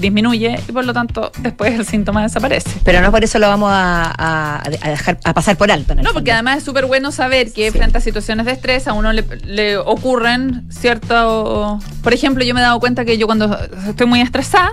[0.00, 2.70] disminuye y por lo tanto después el síntoma desaparece.
[2.84, 5.94] Pero no por eso lo vamos a, a- a dejar a pasar por alto.
[5.94, 7.78] No, porque además es súper bueno saber que Sí.
[7.78, 11.82] frente a situaciones de estrés a uno le, le ocurren ciertos...
[12.02, 13.56] Por ejemplo, yo me he dado cuenta que yo cuando
[13.88, 14.72] estoy muy estresada,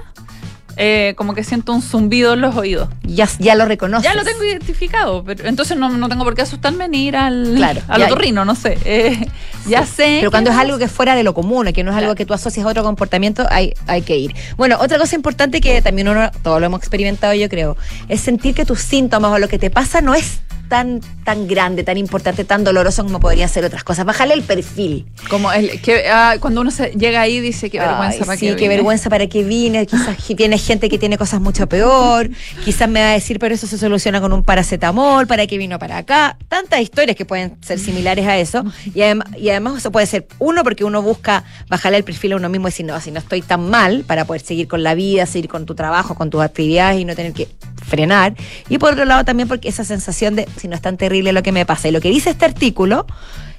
[0.77, 2.89] eh, como que siento un zumbido en los oídos.
[3.03, 4.03] ya, ya lo reconoces.
[4.03, 7.53] Ya lo tengo identificado, pero entonces no, no tengo por qué asustarme ni ir al,
[7.55, 8.77] Claro, al otorrino, no sé.
[8.89, 9.27] Eh,
[9.67, 10.17] ya sé.
[10.19, 12.25] Pero cuando es algo que es fuera de lo común, que no es algo que
[12.25, 14.33] tú asocias a otro comportamiento, hay, hay que ir.
[14.55, 17.75] Bueno, otra cosa importante que también uno, todos lo hemos experimentado yo creo,
[18.07, 21.83] es sentir que tus síntomas o lo que te pasa no es tan, tan grande,
[21.83, 24.05] tan importante, tan doloroso como podrían ser otras cosas.
[24.05, 25.05] Bájale el perfil.
[25.29, 28.45] Como el, que, ah, cuando uno se llega ahí dice qué vergüenza Ay, para sí,
[28.47, 28.75] qué qué vine".
[28.75, 29.85] vergüenza para qué vine.
[29.85, 32.29] Quizás que tiene gente que tiene cosas mucho peor.
[32.65, 35.27] Quizás me va a decir, pero eso se soluciona con un paracetamol.
[35.27, 36.37] ¿Para qué vino para acá?
[36.47, 38.63] Tantas historias que pueden ser similares a eso.
[38.85, 42.35] Y, adem- y además eso puede ser, uno, porque uno busca bajarle el perfil a
[42.37, 44.95] uno mismo y decir, no, si no estoy tan mal para poder seguir con la
[44.95, 47.47] vida, seguir con tu trabajo, con tus actividades y no tener que
[47.87, 48.35] frenar.
[48.69, 51.43] Y por otro lado también porque esa sensación de, si no es tan terrible lo
[51.43, 51.87] que me pasa.
[51.87, 53.05] Y lo que dice este artículo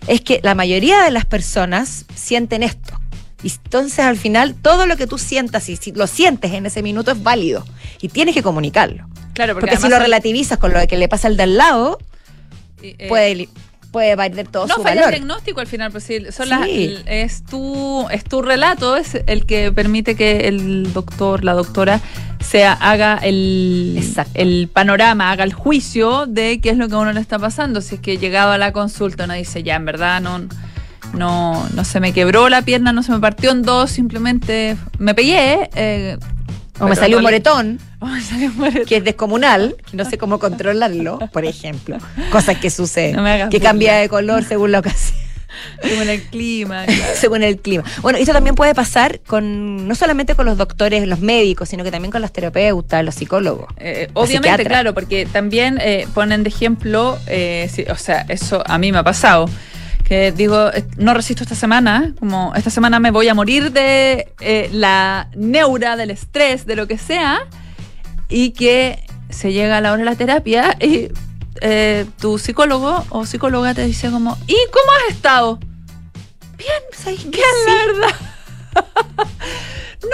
[0.06, 3.00] es que la mayoría de las personas sienten esto.
[3.42, 6.82] Y entonces al final todo lo que tú sientas y si lo sientes en ese
[6.82, 7.64] minuto es válido
[8.00, 9.06] y tienes que comunicarlo.
[9.34, 11.98] Claro, Porque, porque, si lo relativizas con lo que le pasa al de al lado,
[12.82, 13.48] eh, puede,
[13.90, 16.88] puede perder todo no su falla el diagnóstico al final, pues sí, son Sí.
[16.88, 22.00] las- es tu es tu relato es el que permite que el doctor, la doctora
[22.40, 24.32] se haga el, Exacto.
[24.34, 27.80] el panorama, haga el juicio de qué es lo que a uno le está pasando.
[27.80, 30.42] Si es que llegado a la consulta uno dice, ya en verdad no
[31.14, 35.14] no, no se me quebró la pierna, no se me partió en dos, simplemente me
[35.14, 35.70] pegué.
[35.74, 36.18] eh,
[36.78, 37.80] o salió me salió un moretón.
[38.86, 41.98] Que es descomunal, que no sé cómo controlarlo, por ejemplo.
[42.30, 45.18] Cosas que suceden, No que cambia de color según la ocasión.
[45.82, 46.84] Según el clima.
[46.86, 47.02] claro.
[47.14, 47.84] según el clima.
[48.02, 51.90] Bueno, esto también puede pasar con no solamente con los doctores, los médicos, sino que
[51.90, 53.66] también con los terapeutas, los psicólogos.
[53.78, 58.78] Eh, La obviamente, claro, porque también eh, ponen de ejemplo, eh, o sea, eso a
[58.78, 59.48] mí me ha pasado.
[60.04, 64.28] Que digo, eh, no resisto esta semana, como esta semana me voy a morir de
[64.40, 67.40] eh, la neura, del estrés, de lo que sea,
[68.28, 71.08] y que se llega a la hora de la terapia y
[71.60, 75.58] eh, tu psicólogo o psicóloga te dice como, ¿y cómo has estado?
[76.92, 77.28] ¿Sabes qué?
[77.28, 78.16] Bien, la verdad.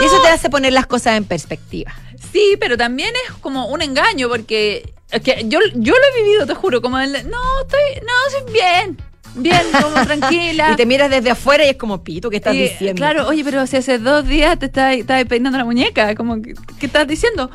[0.00, 1.92] Y eso te hace poner las cosas en perspectiva.
[2.32, 6.46] Sí, pero también es como un engaño porque es que yo, yo lo he vivido,
[6.46, 8.98] te juro, como el, no, estoy, no, estoy bien,
[9.34, 10.70] bien, como tranquila.
[10.72, 12.96] Y te miras desde afuera y es como, pito, ¿qué estás Y, diciendo?
[12.98, 16.54] Claro, oye, pero si hace dos días te estás, estás peinando la muñeca, como, que-
[16.80, 17.50] ¿qué estás diciendo?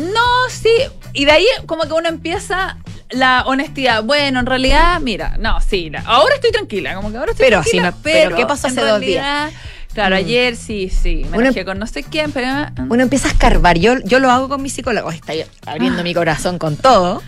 [0.00, 0.70] No, sí.
[1.12, 2.78] Y de ahí como que uno empieza
[3.10, 4.02] la honestidad.
[4.04, 7.60] Bueno, en realidad, mira, no, sí, la- ahora estoy tranquila, como que ahora estoy Pero,
[7.60, 7.90] tranquila.
[7.90, 9.24] no, pero ¿qué pasó hace dos días?
[9.24, 9.50] realidad,
[9.92, 10.18] Claro, Mm.
[10.18, 12.46] ayer sí, sí, me Uno- con no sé quién, pero...
[12.88, 13.76] Uno empieza a escarbar.
[13.76, 15.10] Yo, yo lo hago con mi psicólogo.
[15.10, 15.32] Está
[15.66, 16.04] abriendo Ah.
[16.04, 17.20] mi corazón con todo.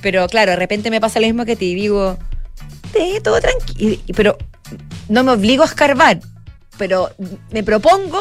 [0.00, 2.18] Pero claro, de repente me pasa lo mismo que te digo,
[2.94, 4.00] te todo tranquilo.
[4.16, 4.38] Pero
[5.10, 6.20] no me obligo a escarbar.
[6.78, 7.10] Pero
[7.50, 8.18] me propongo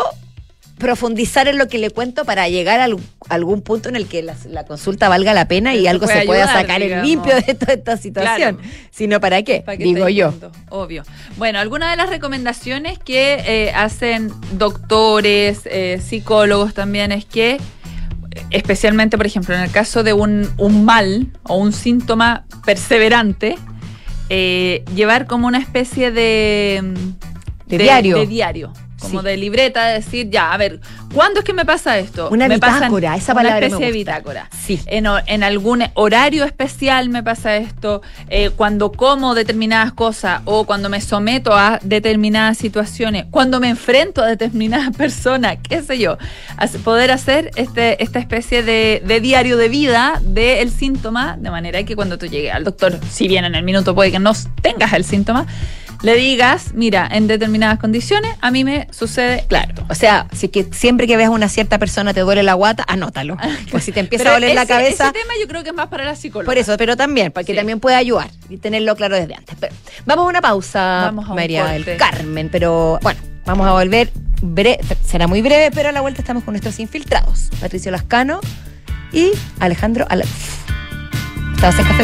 [0.78, 2.98] profundizar en lo que le cuento para llegar a al-
[3.30, 6.44] algún punto en el que la, la consulta valga la pena y algo se pueda
[6.44, 8.58] ayudar, sacar en limpio de toda esta situación.
[8.58, 8.70] Claro.
[8.92, 10.30] Sino para qué, ¿Para qué digo yo.
[10.30, 10.52] viendo?
[10.70, 11.04] Obvio.
[11.38, 17.58] Bueno, algunas de las recomendaciones que eh, hacen doctores, eh, psicólogos también es que,
[18.52, 23.56] especialmente, por ejemplo, en el caso de un, un mal o un síntoma perseverante,
[24.30, 28.18] eh, llevar como una especie de, mm, De diario.
[28.18, 28.74] de diario.
[29.06, 29.26] Como Sí.
[29.26, 30.80] de libreta, de decir, ya, a ver,
[31.14, 32.30] ¿cuándo es que me pasa esto?
[32.30, 34.12] Una me pasan- bitácora, esa palabra Una especie de gusta.
[34.14, 34.80] bitácora Sí.
[34.88, 40.90] en, en algún horario especial me pasa esto, eh, cuando como determinadas cosas o cuando
[40.90, 46.18] me someto a determinadas situaciones, cuando me enfrento a determinadas personas, qué sé yo,
[46.84, 51.96] poder hacer este, esta especie de, de diario de vida del síntoma, de manera que
[51.96, 55.04] cuando tú llegues al doctor, si bien en el minuto puede que no tengas el
[55.04, 55.46] síntoma,
[56.02, 59.74] le digas, mira, en determinadas condiciones a mí me sucede Claro.
[59.90, 62.84] O sea, si que siempre que veas a una cierta persona te duele la guata,
[62.88, 63.38] anótalo.
[63.72, 65.88] Pues si te empieza a doler la cabeza, Ese tema yo creo que es más
[65.88, 66.46] para la psicóloga.
[66.46, 67.58] Por eso, pero también, porque Sí.
[67.58, 69.56] también puede ayudar y tenerlo claro desde antes.
[69.60, 69.74] Pero
[70.06, 71.84] vamos a una pausa, Vamos a un María corte.
[71.92, 74.12] del Carmen, pero bueno, vamos a volver.
[74.42, 78.40] bre- será muy breve, pero a la vuelta estamos con nuestros infiltrados, Patricio Lascano
[79.12, 80.30] y Alejandro Alarf.
[81.56, 82.04] Estamos en Café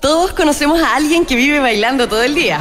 [0.00, 2.58] Todos conocemos a alguien que vive bailando todo el día.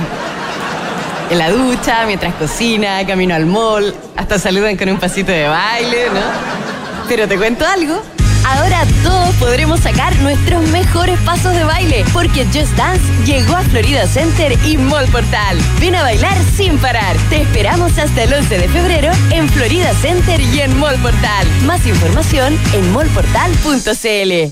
[1.29, 6.09] En la ducha, mientras cocina, camino al mall, hasta saludan con un pasito de baile,
[6.09, 6.19] ¿no?
[7.07, 8.01] Pero te cuento algo.
[8.45, 14.05] Ahora todos podremos sacar nuestros mejores pasos de baile, porque Just Dance llegó a Florida
[14.05, 15.57] Center y Mall Portal.
[15.79, 17.15] Ven a bailar sin parar.
[17.29, 21.47] Te esperamos hasta el 11 de febrero en Florida Center y en Mall Portal.
[21.65, 24.51] Más información en mallportal.cl.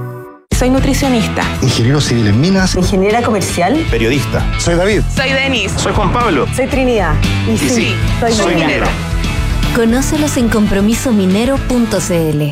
[0.61, 2.75] Soy nutricionista, Ingeniero civil en minas.
[2.75, 3.83] ingeniera comercial.
[3.89, 4.45] Periodista.
[4.59, 5.01] Soy David.
[5.15, 5.71] Soy Denis.
[5.75, 6.45] Soy Juan Pablo.
[6.55, 7.15] Soy Trinidad.
[7.51, 8.67] Y, sí, soy, soy minera.
[8.67, 8.87] minero.
[9.75, 12.43] Conócelos en compromisominero.cl.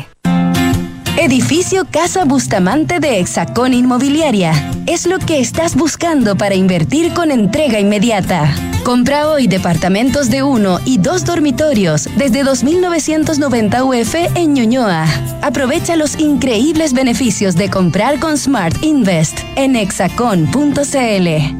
[1.18, 4.54] Edificio Casa Bustamante de Hexacón Inmobiliaria.
[4.86, 8.52] Es lo que estás buscando para invertir con entrega inmediata.
[8.90, 15.04] Compra hoy departamentos de uno y dos dormitorios desde 2.990 UF en Ñuñoa.
[15.42, 21.59] Aprovecha los increíbles beneficios de comprar con Smart Invest en hexacon.cl.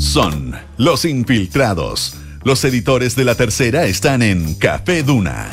[0.00, 2.16] Son los infiltrados.
[2.44, 5.48] Los editores de la tercera están en Café Duna.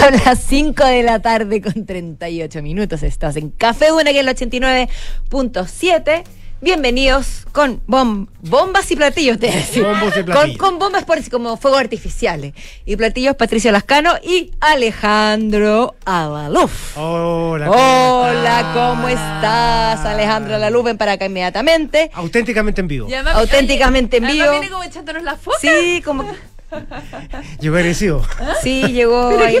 [0.00, 3.02] Son las 5 de la tarde con 38 minutos.
[3.02, 6.24] Estás en Café Duna, que es el 89.7.
[6.62, 9.82] Bienvenidos con bom- bombas y platillos, te decía.
[9.82, 10.58] Bombos y Con, platillos.
[10.58, 12.52] con bombas por como fuegos artificiales.
[12.84, 16.98] Y platillos Patricio Lascano y Alejandro Avaluf.
[16.98, 17.66] Hola.
[17.66, 18.74] ¿cómo Hola, estás?
[18.76, 20.00] ¿cómo estás?
[20.04, 22.10] Alejandro Avaluf, ven para acá inmediatamente.
[22.12, 23.06] Auténticamente en vivo.
[23.06, 24.50] Además- Auténticamente en vivo.
[24.50, 25.56] viene como echándonos la foto.
[25.62, 26.24] Sí, como
[27.60, 28.22] Llegó agresivo.
[28.62, 29.58] sí, llegó ahí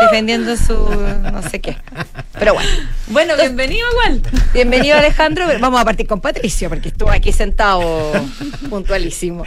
[0.00, 1.76] defendiendo su no sé qué.
[2.38, 2.70] Pero bueno.
[3.08, 4.22] Bueno, bienvenido igual.
[4.52, 5.46] Bienvenido Alejandro.
[5.60, 8.12] Vamos a partir con Patricio, porque estuvo aquí sentado
[8.68, 9.44] puntualísimo.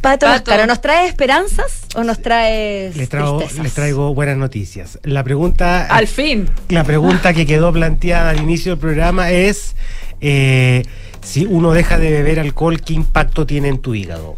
[0.00, 0.66] Pato, Pato.
[0.66, 3.64] ¿nos trae esperanzas o nos trae Les traigo, tristezas?
[3.64, 4.98] les traigo buenas noticias.
[5.02, 6.48] La pregunta, Al fin.
[6.68, 9.74] la pregunta que quedó planteada al inicio del programa es
[10.20, 10.84] eh,
[11.22, 14.36] si uno deja de beber alcohol, ¿qué impacto tiene en tu hígado?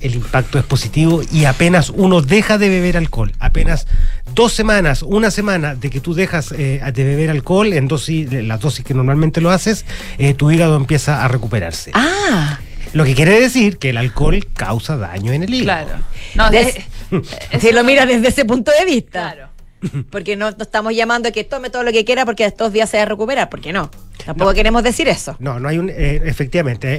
[0.00, 3.86] El impacto es positivo y apenas uno deja de beber alcohol, apenas
[4.34, 8.60] dos semanas, una semana de que tú dejas eh, de beber alcohol en dosis, las
[8.60, 9.84] dosis que normalmente lo haces,
[10.18, 11.90] eh, tu hígado empieza a recuperarse.
[11.94, 12.58] Ah,
[12.92, 15.86] Lo que quiere decir que el alcohol causa daño en el hígado.
[15.86, 16.02] Claro.
[16.34, 16.74] No, Des-
[17.10, 19.32] de- si lo miras desde ese punto de vista.
[19.34, 19.48] Claro.
[20.10, 22.90] Porque no, no estamos llamando a que tome todo lo que quiera porque estos días
[22.90, 23.90] se va a recuperar, porque no.
[24.24, 25.36] Tampoco queremos decir eso.
[25.38, 25.88] No, no hay un.
[25.90, 26.98] eh, efectivamente, eh,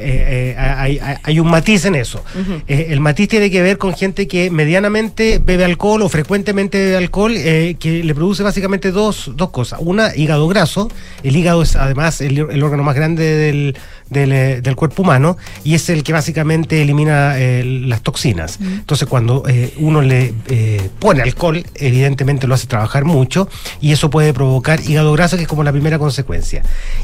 [0.52, 2.24] eh, hay, hay- hay un matiz en eso.
[2.68, 7.34] El matiz tiene que ver con gente que medianamente bebe alcohol o frecuentemente bebe alcohol,
[7.34, 9.80] que le produce básicamente dos, dos cosas.
[9.82, 10.90] Una, hígado graso.
[11.24, 13.78] El hígado es además el, el órgano más grande del,
[14.12, 18.60] del, eh, del cuerpo humano y es el que básicamente elimina eh, las toxinas.
[18.62, 23.48] Entonces, cuando eh, uno le eh, pone alcohol, evidentemente lo hace trabajar mucho
[23.80, 26.62] y eso puede provocar hígado graso, que es como la primera consecuencia.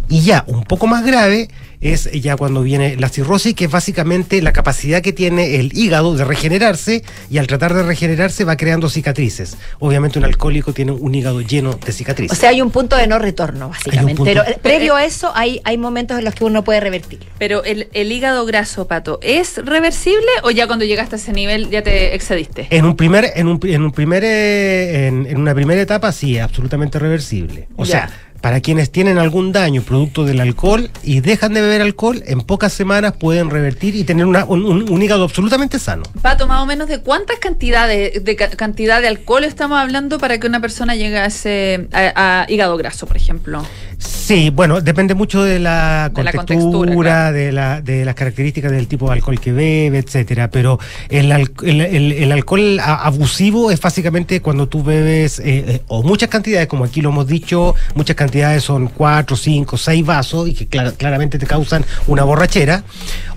[0.09, 1.49] Y ya un poco más grave
[1.79, 6.15] es ya cuando viene la cirrosis, que es básicamente la capacidad que tiene el hígado
[6.15, 9.57] de regenerarse y al tratar de regenerarse va creando cicatrices.
[9.79, 12.37] Obviamente un alcohólico tiene un hígado lleno de O cicatrices.
[12.37, 14.21] sea, hay un punto de no retorno, básicamente.
[14.25, 17.19] Pero eh, previo a eso, hay, hay momentos en los que uno puede revertir.
[17.37, 21.69] Pero el, el hígado graso, Pato, ¿es reversible o ya cuando llegaste a ese nivel
[21.69, 22.67] ya te excediste?
[22.71, 26.39] En un primer, en un, en un primer, eh, en, en una primera etapa sí,
[26.39, 27.67] absolutamente reversible.
[27.75, 28.07] O Ya.
[28.07, 28.09] sea,
[28.41, 32.73] para quienes tienen algún daño producto del alcohol y dejan de beber alcohol, en pocas
[32.73, 36.03] semanas pueden revertir y tener una- un, un- un hígado absolutamente sano.
[36.21, 40.39] Pato, más o menos de cuántas cantidades de, ca- cantidad de alcohol estamos hablando para
[40.39, 43.65] que una persona llegue a ese a, a hígado graso, por ejemplo.
[43.97, 47.35] Sí, bueno, depende mucho de la De contextura, claro.
[47.37, 50.51] de, la, de las características del tipo de alcohol que bebe, etcétera.
[50.51, 50.79] Pero
[51.09, 56.03] el, al- el, el- el alcohol abusivo es básicamente cuando tú bebes, eh, eh, o
[56.03, 58.26] muchas cantidades, como aquí lo hemos dicho, muchas cantidades
[58.61, 62.83] son cuatro, cinco, seis vasos y que clara- claramente te causan una borrachera.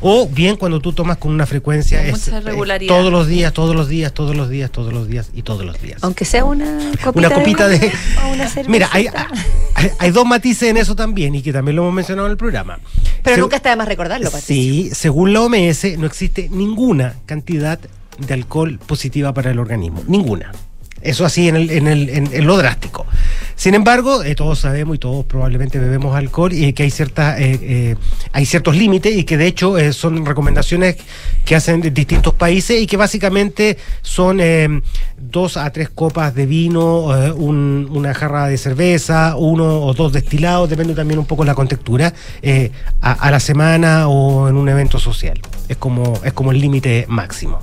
[0.01, 2.38] O bien cuando tú tomas con una frecuencia Con es, mucha
[2.76, 5.64] eh, todos los días, todos los días, todos los días, todos los días y todos
[5.64, 6.03] los días.
[6.03, 7.93] Aunque sea una copita, Una copita de- vino
[8.26, 9.28] o una Mira, hay, cervecita.
[9.74, 12.36] hay, hay dos matices en eso también y que también lo hemos mencionado en el
[12.38, 12.78] programa.
[13.22, 14.55] Pero Segu- nunca está de más recordarlo, Patricia.
[14.55, 17.78] Sí, según la OMS no existe ninguna cantidad
[18.18, 20.53] de alcohol positiva para el organismo, ninguna.
[21.03, 23.07] Eso así en, el, en, el, en, lo drástico.
[23.57, 27.59] Sin embargo, eh, todos sabemos y todos probablemente bebemos alcohol y que hay ciertas eh,
[27.63, 27.97] eh,
[28.33, 30.97] hay ciertos límites y que de hecho son recomendaciones
[31.45, 34.41] que hacen de distintos países y que básicamente son
[35.19, 40.69] dos a tres copas de vino, un- una jarra de cerveza, uno o dos destilados,
[40.71, 42.13] depende también un poco la contextura,
[43.03, 45.39] a, a la semana o en un evento social.
[45.69, 47.59] Es como, es como el límite máximo.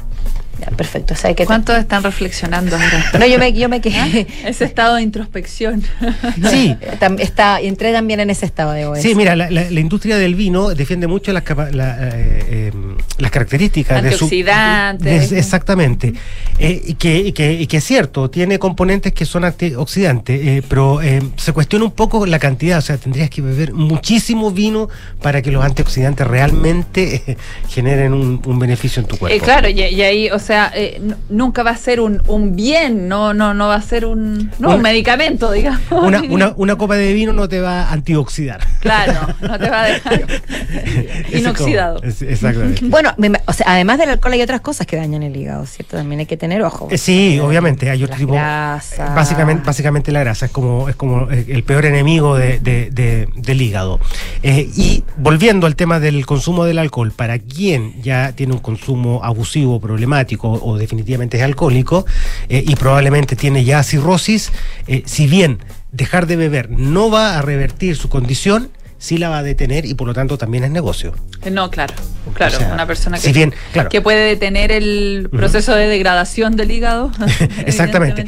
[0.60, 1.14] Ya, perfecto.
[1.14, 3.12] O sea, que ¿Cuántos están reflexionando ahora?
[3.20, 4.28] No, yo me, yo me quedé.
[4.45, 5.84] Ese estado de introspección.
[6.49, 6.76] Sí.
[7.20, 10.70] Está, entré también en ese estado de Sí, mira, la, la- la industria del vino
[10.74, 12.72] defiende mucho las, capa- la, eh, eh,
[13.18, 14.28] las características de su...
[14.30, 16.14] De- exactamente.
[16.60, 20.64] Eh, y, que, y, que, y que es cierto, tiene componentes que son antioxidantes, eh,
[20.68, 24.89] pero eh, se cuestiona un poco la cantidad, o sea, tendrías que beber muchísimo vino
[25.22, 27.38] para que los antioxidantes realmente eh,
[27.70, 29.36] generen un, un beneficio en tu cuerpo.
[29.36, 32.56] Eh, claro, y, y ahí, o sea, eh, n- nunca va a ser un, un
[32.56, 35.82] bien, no, no, no va a ser un, no, un medicamento, digamos.
[35.91, 38.62] Una, una, una copa de vino no te va a antioxidar.
[38.80, 40.26] Claro, no te va a dejar
[41.34, 42.02] inoxidado.
[42.04, 42.82] es- exactamente.
[42.88, 43.14] Bueno,
[43.45, 45.98] o sea, además del alcohol hay otras cosas que dañan el hígado, ¿cierto?
[45.98, 46.88] También hay que tener ojo.
[46.91, 48.34] Eh, Sí, obviamente, hay otro Las tipo.
[48.34, 49.16] grasas.
[49.16, 53.28] Básicamente, básicamente la grasa es como, es como eh, el peor enemigo de- de- de-
[53.36, 54.00] del hígado.
[54.43, 59.22] Eh, y volviendo al tema del consumo del alcohol, para quien ya tiene un consumo
[59.24, 62.06] abusivo, problemático o definitivamente es alcohólico
[62.50, 64.52] eh, y probablemente tiene ya cirrosis,
[64.88, 65.60] eh, si bien
[65.92, 68.70] dejar de beber no va a revertir su condición,
[69.00, 71.14] sí la va a detener y por lo tanto también es negocio.
[71.43, 71.93] Eh, No, claro,
[72.34, 73.89] claro, O sea, una persona que, si bien, claro.
[73.89, 77.12] que puede detener el proceso de degradación del hígado.
[77.66, 78.26] Exactamente.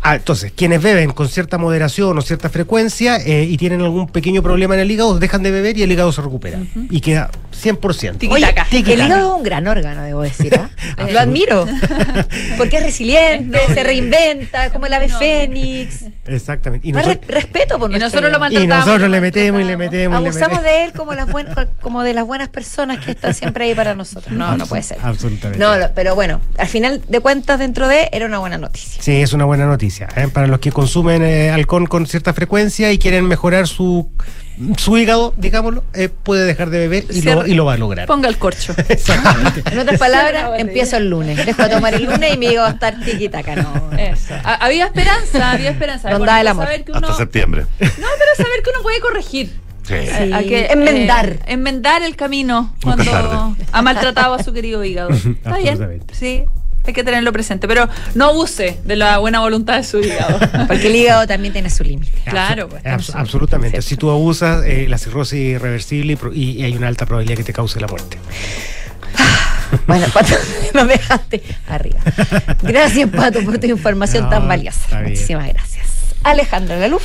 [0.00, 4.42] Ah, entonces, quienes beben con cierta moderación o cierta frecuencia eh, y tienen algún pequeño
[4.42, 6.58] problema en el hígado, dejan de beber y el hígado se recupera.
[6.90, 7.30] Y queda
[7.62, 7.82] 100%.
[7.92, 8.66] Oye, Tiquitaca.
[8.70, 10.52] el hígado es un gran órgano, debo decir.
[11.12, 11.66] Lo admiro.
[12.58, 16.04] Porque es resiliente, se reinventa, como el ave fénix.
[16.26, 16.86] Exactamente.
[16.88, 19.76] Y, Más nosotros- re- respeto por Y nosotros lo y nosotros le metemos y le
[19.76, 21.48] metemos Abusamos de él como, las buen-
[21.80, 24.32] como de las buenas personas que están siempre ahí para nosotros.
[24.32, 24.98] No, no puede ser.
[25.02, 25.58] Absolutamente.
[25.64, 29.02] No, lo- pero bueno, al final de cuentas, dentro de, era una buena noticia.
[29.02, 30.08] Sí, es una buena noticia.
[30.16, 30.28] ¿eh?
[30.28, 34.10] Para los que consumen eh, alcohol con cierta frecuencia y quieren mejorar su,
[34.76, 38.06] su hígado, digámoslo, eh, puede dejar de beber y lo, y lo va a lograr.
[38.06, 38.74] Ponga el corcho.
[38.88, 39.62] Exactamente.
[39.70, 41.44] En otras palabras, empiezo el lunes.
[41.44, 43.90] Dejo de tomar el lunes y me digo a estar tiquitaca, no.
[43.98, 44.34] Eso.
[44.44, 46.10] Había esperanza, había esperanza.
[46.10, 47.62] Saber que uno- Hasta septiembre.
[47.80, 49.60] No, pero saber que uno puede corregir.
[50.00, 50.32] Sí.
[50.32, 51.28] A- a que, Enmendar.
[51.30, 53.64] eh, enmendar el camino Nunca cuando tarde.
[53.72, 55.10] ha maltratado a su querido hígado.
[55.14, 55.68] Está bien.
[55.70, 56.14] Absolutamente.
[56.14, 56.44] Sí,
[56.84, 57.68] hay que tenerlo presente.
[57.68, 60.38] Pero no abuse de la buena voluntad de su hígado.
[60.68, 62.12] Porque el hígado también tiene su límite.
[62.28, 62.82] claro, pues.
[62.84, 63.80] Abs- absolutamente.
[63.82, 67.52] Si tú abusas, eh, la cirrosis es irreversible y hay una alta probabilidad que te
[67.52, 68.18] cause la muerte.
[69.86, 70.34] Bueno, Pato,
[70.74, 71.98] nos dejaste arriba.
[72.62, 75.00] Gracias, Pato, por tu información No, tan valiosa.
[75.00, 75.86] Muchísimas gracias.
[76.24, 77.02] Alejandra Laluf.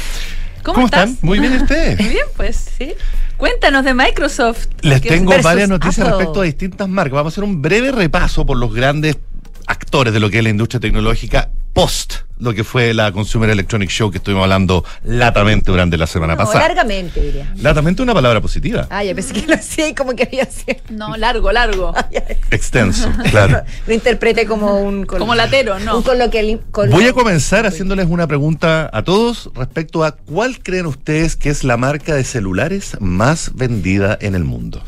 [0.68, 1.12] ¿Cómo, ¿Cómo estás?
[1.12, 1.26] están?
[1.26, 1.98] Muy bien ustedes.
[2.02, 2.72] Muy bien, pues.
[2.78, 2.94] Sí.
[3.38, 4.68] Cuéntanos de Microsoft.
[4.82, 6.18] Les tengo varias noticias Apple.
[6.18, 7.14] respecto a distintas marcas.
[7.14, 9.18] Vamos a hacer un breve repaso por los grandes
[9.66, 13.90] actores de lo que es la industria tecnológica post lo que fue la Consumer Electronic
[13.90, 16.68] Show que estuvimos hablando latamente durante la semana No, pasada.
[16.68, 17.52] largamente diría.
[17.58, 18.86] Latamente una palabra positiva.
[18.92, 20.78] Ah, ya pensé que lo hacía y como que había sido.
[20.90, 21.94] No, largo, largo.
[22.52, 23.64] Extenso, claro.
[23.88, 25.06] Lo interprete como un.
[25.06, 25.98] col- Como latero, no.
[25.98, 26.62] Un coloquial.
[26.92, 31.64] Voy a comenzar haciéndoles una pregunta a todos respecto a cuál creen ustedes que es
[31.64, 34.80] la marca de celulares más vendida en el mundo.
[34.80, 34.84] No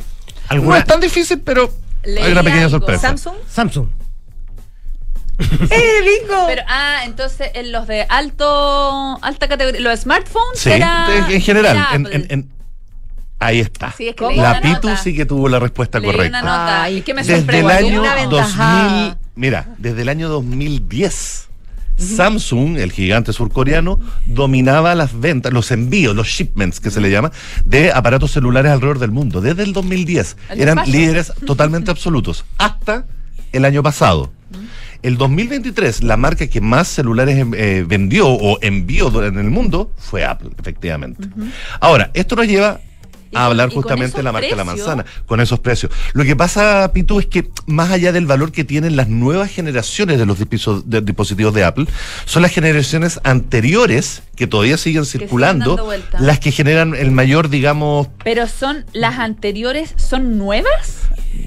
[0.50, 0.78] ¿Alguna?
[0.80, 1.72] es tan difícil, pero
[2.04, 2.78] Leí hay una pequeña algo.
[2.78, 3.08] sorpresa.
[3.10, 3.36] Samsung.
[3.50, 3.88] Samsung.
[5.72, 6.46] ¡Eh, bingo!
[6.48, 11.42] Pero, ah, entonces en los de alto, alta categoría, los smartphones Sí, era, en, en
[11.42, 11.78] general.
[11.78, 12.50] era en- en- en-
[13.40, 13.94] ahí está.
[13.98, 16.40] Sí, es que La Pitu sí que tuvo la respuesta Leí correcta.
[16.40, 16.84] una nota.
[16.84, 18.90] Ay, ¿Y qué me Desde el año Una aventajada.
[18.90, 21.48] 2000, mira, desde el año 2010,
[21.98, 27.32] Samsung, el gigante surcoreano, dominaba las ventas, los envíos, los shipments que se le llama,
[27.66, 29.42] de aparatos celulares alrededor del mundo.
[29.42, 30.92] Desde el 2010 El eran despacho.
[30.98, 33.06] líderes totalmente absolutos, hasta
[33.52, 34.32] el año pasado.
[35.02, 40.26] El 2023, la marca que más celulares eh, vendió o envió en el mundo fue
[40.26, 41.28] Apple, efectivamente.
[41.80, 42.82] Ahora, esto nos lleva
[43.34, 45.92] a hablar justamente de la marca de la manzana, con esos precios.
[46.14, 50.18] Lo que pasa, Pitu, es que más allá del valor que tienen las nuevas generaciones
[50.18, 51.86] de los de dispositivos de Apple,
[52.26, 58.48] son las generaciones anteriores que todavía siguen circulando, las que generan el mayor, digamos, Pero
[58.48, 61.00] son, las anteriores son nuevas.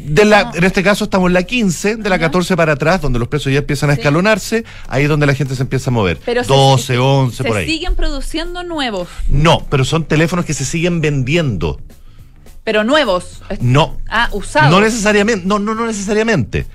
[0.05, 3.19] De la, en este caso estamos en la 15, de la 14 para atrás, donde
[3.19, 4.01] los precios ya empiezan a Sí.
[4.01, 6.19] escalonarse, ahí es donde la gente se empieza a mover.
[6.25, 7.67] Pero se- 12, 11, se por ahí.
[7.67, 11.81] siguen produciendo nuevos, No, pero son teléfonos que se siguen vendiendo.
[12.65, 13.43] pero nuevos.
[13.61, 13.99] No.
[14.09, 14.71] Ah, usados.
[14.71, 16.67] No necesariamente, no, no, no necesariamente.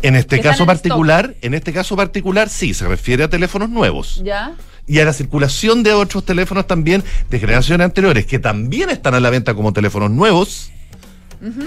[0.00, 4.22] En este caso en particular, en este caso particular, sí, se refiere a teléfonos nuevos.
[4.24, 4.54] ¿Ya?
[4.86, 9.20] Y a la circulación de otros teléfonos también de generaciones anteriores, que también están a
[9.20, 10.70] la venta como teléfonos nuevos,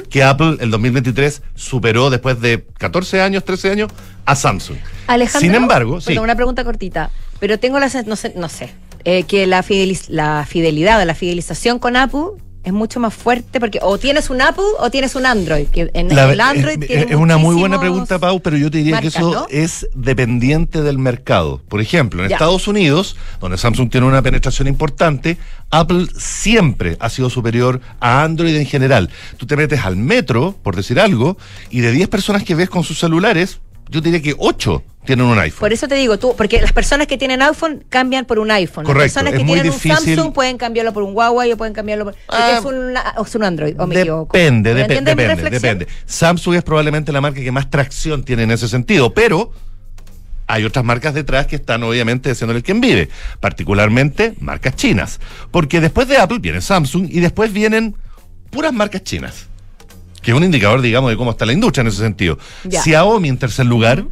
[0.09, 3.91] que Apple el 2023 superó después de 14 años, 13 años,
[4.25, 4.77] a Samsung.
[5.07, 5.39] Alejandro.
[5.41, 6.17] Sin embargo, sí.
[6.17, 7.11] una pregunta cortita.
[7.39, 7.87] Pero tengo la.
[8.05, 8.71] No sé, no sé
[9.05, 12.31] eh, que la, fideliz- la fidelidad o la fidelización con Apple
[12.67, 15.67] es mucho más fuerte porque o tienes un Apple o tienes un Android.
[15.67, 18.99] Que en La- el Android es, una muy buena pregunta, Pau, pero yo te diría
[18.99, 19.45] que eso ¿no?
[19.49, 21.61] es dependiente del mercado.
[21.69, 22.35] Por ejemplo, en Ya.
[22.35, 25.37] Estados Unidos, donde Samsung tiene una penetración importante,
[25.69, 29.09] Apple siempre ha sido superior a Android en general.
[29.37, 31.37] Tú te metes al metro, por decir algo,
[31.69, 33.59] y de 10 personas que ves con sus celulares,
[33.89, 35.59] yo diría que 8 tienen un iPhone.
[35.61, 38.83] Por eso te digo, tú, porque las personas que tienen iPhone cambian por un iPhone.
[38.83, 41.73] Correcto, Las personas que tienen difícil- un Samsung pueden cambiarlo por un Huawei o pueden
[41.73, 42.13] cambiarlo por.
[42.13, 42.93] porque Ah, es, un,
[43.25, 44.37] es un Android, o me equivoco.
[44.37, 45.77] Depende, ¿Me depe- entiendes mi depende, reflexión?
[45.79, 45.93] depende.
[46.05, 49.51] Samsung es probablemente la marca que más tracción tiene en ese sentido, pero
[50.49, 53.09] hay otras marcas detrás que están obviamente haciendo el quien vive,
[53.39, 55.19] particularmente marcas chinas.
[55.51, 57.95] Porque después de Apple viene Samsung y después vienen
[58.49, 59.47] puras marcas chinas.
[60.27, 62.37] Que es un indicador, digamos, de cómo está la industria en ese sentido.
[62.65, 62.81] Ya.
[62.83, 64.03] Xiaomi en tercer lugar.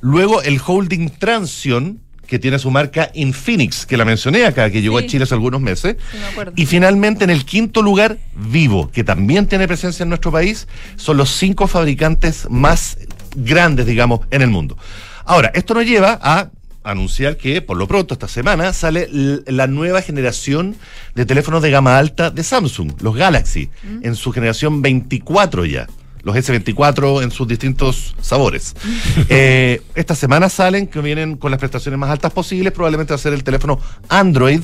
[0.00, 4.98] Luego el holding Transion, que tiene su marca Infinix, que la mencioné acá, que llegó
[4.98, 5.04] Sí.
[5.04, 5.94] a Chile hace algunos meses.
[6.10, 6.52] Sí, me acuerdo.
[6.56, 10.66] Y finalmente, en el quinto lugar, Vivo, que también tiene presencia en nuestro país,
[10.96, 12.98] son los cinco fabricantes más
[13.36, 14.76] grandes, digamos, en el mundo.
[15.24, 16.50] Ahora, esto nos lleva a
[16.82, 19.08] anunciar que, por lo pronto, esta semana sale
[19.46, 20.76] la nueva generación
[21.14, 23.70] de teléfonos de gama alta de Samsung, los Galaxy,
[24.02, 25.86] en su generación 24 ya.
[26.22, 28.74] Los S24 en sus distintos sabores.
[29.32, 32.72] Eh, esta semana salen que vienen con las prestaciones más altas posibles.
[32.72, 33.78] Probablemente va a ser el teléfono
[34.08, 34.60] Android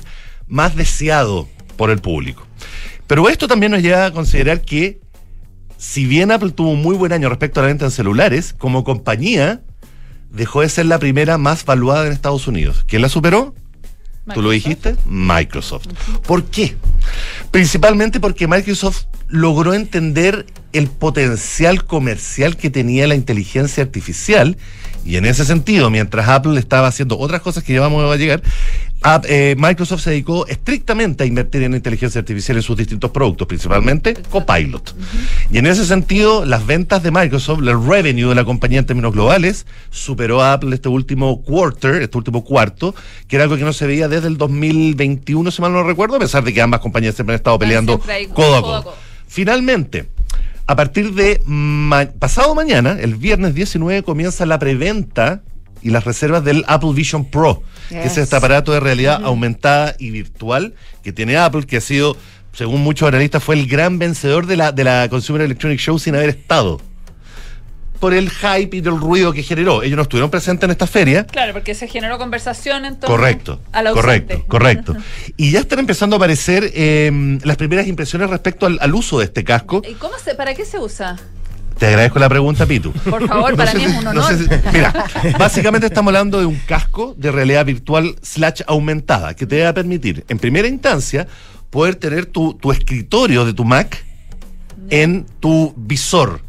[0.48, 2.46] más deseado por el público.
[3.06, 5.00] Pero esto también nos lleva a considerar que,
[5.78, 8.84] si bien Apple tuvo un muy buen año respecto a la venta en celulares, como
[8.84, 9.62] compañía
[10.30, 12.84] dejó de ser la primera más valuada en Estados Unidos.
[12.86, 13.54] ¿Quién la superó?
[14.34, 14.96] ¿Tú lo dijiste?
[15.06, 15.86] Microsoft.
[16.26, 16.76] ¿Por qué?
[17.50, 24.56] Principalmente porque Microsoft logró entender el potencial comercial que tenía la inteligencia artificial
[25.06, 28.42] y en ese sentido, mientras Apple estaba haciendo otras cosas que ya vamos a llegar,
[29.28, 34.14] eh, Microsoft se dedicó estrictamente a invertir en inteligencia artificial en sus distintos productos, principalmente
[34.14, 34.96] Copilot.
[35.52, 39.12] Y en ese sentido, las ventas de Microsoft, el revenue de la compañía en términos
[39.12, 42.92] globales, superó a Apple este último quarter, este último cuarto,
[43.28, 46.18] que era algo que no se veía desde el 2021, si mal no recuerdo, a
[46.18, 48.00] pesar de que ambas compañías siempre han estado peleando
[48.34, 48.94] codo a codo.
[49.26, 50.08] Finalmente,
[50.66, 55.42] a partir de ma- pasado mañana, el viernes 19, comienza la preventa
[55.82, 60.10] y las reservas del Apple Vision Pro, que es este aparato de realidad aumentada y
[60.10, 60.74] virtual
[61.04, 62.16] que tiene Apple, que ha sido,
[62.52, 66.16] según muchos analistas, fue el gran vencedor de la, de la Consumer Electronic Show sin
[66.16, 66.80] haber estado.
[67.98, 69.82] Por el hype y del ruido que generó.
[69.82, 71.24] Ellos no estuvieron presentes en esta feria.
[71.26, 73.60] Claro, porque se generó conversación en torno Correcto,
[73.92, 74.96] correcto, correcto.
[75.36, 79.24] Y ya están empezando a aparecer eh, las primeras impresiones respecto al, al uso de
[79.26, 79.82] este casco.
[79.88, 81.16] ¿Y cómo se, para qué se usa?
[81.78, 82.90] Te agradezco la pregunta, Pitu.
[82.92, 84.34] Por favor, para mí es un no honor.
[84.34, 85.04] si- mira,
[85.38, 89.74] básicamente estamos hablando de un casco de realidad virtual slash aumentada que te va a
[89.74, 91.26] permitir, en primera instancia,
[91.68, 94.02] poder tener tu, tu escritorio de tu Mac
[94.88, 96.40] en tu visor.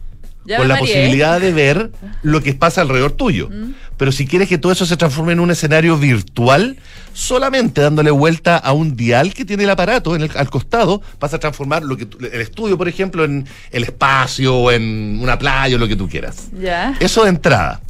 [0.48, 0.88] Ya con la mareé.
[0.96, 1.92] posibilidad de ver
[2.24, 3.50] lo que pasa alrededor tuyo.
[3.50, 3.74] Mm.
[3.98, 6.78] Pero si quieres que todo eso se transforme en un escenario virtual,
[7.14, 11.34] solamente dándole vuelta a un dial que tiene el aparato en el- al costado, vas
[11.34, 15.76] a transformar lo que el estudio, por ejemplo, en el espacio o en una playa
[15.76, 16.48] o lo que tú quieras.
[16.60, 16.96] Ya.
[17.00, 17.82] Eso de entrada.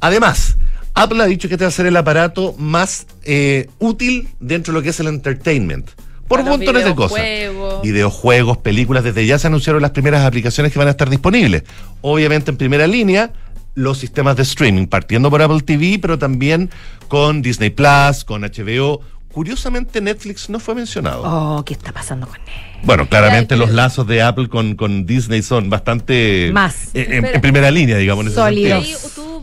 [0.00, 0.56] Además,
[0.92, 4.78] Apple ha dicho que este va a ser el aparato más eh, útil dentro de
[4.78, 5.88] lo que es el entertainment.
[6.28, 7.18] Por Para montones de cosas.
[7.18, 7.82] videojuegos.
[7.82, 11.64] Videojuegos, películas, desde ya se anunciaron las primeras aplicaciones que van a estar disponibles.
[12.00, 13.32] Obviamente en primera línea,
[13.74, 16.70] los sistemas de streaming, partiendo por Apple TV, pero también
[17.08, 19.00] con Disney Plus, con HBO.
[19.32, 21.22] Curiosamente Netflix no fue mencionado.
[21.24, 22.73] Oh, ¿qué está pasando con él?
[22.84, 26.88] Bueno, claramente los que- lazos de Apple con, con Disney son bastante Más.
[26.94, 28.24] eh, en, primera línea, digamos.
[28.24, 28.86] en ese Sólidos.
[28.86, 29.42] Y tú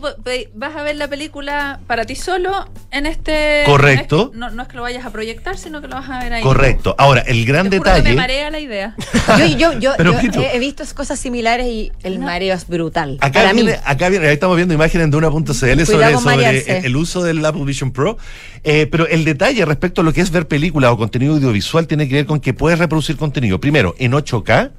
[0.54, 3.62] vas a ver la película para ti solo en este.
[3.66, 4.32] Correcto.
[4.34, 6.42] No, no es que lo vayas a proyectar, sino que lo vas a ver ahí.
[6.42, 6.94] Correcto.
[6.98, 8.14] Ahora, el gran Te juro que detalle.
[8.16, 8.96] me marea la idea.
[9.38, 10.40] Yo, yo, yo, Pero, yo Pitu.
[10.40, 13.18] he, he visto cosas similares y el mareo es brutal.
[13.20, 13.62] Acá para mí.
[13.62, 16.96] viene, acá viene, ahí estamos viendo imágenes de una.cl sobre, Cuidado con sobre el, el
[16.96, 18.18] uso del Apple Vision Pro.
[18.64, 22.08] Eh, pero el detalle respecto a lo que es ver película o contenido audiovisual tiene
[22.08, 23.31] que ver con que puedes reproducir contenido.
[23.60, 24.70] Primero, en 8K.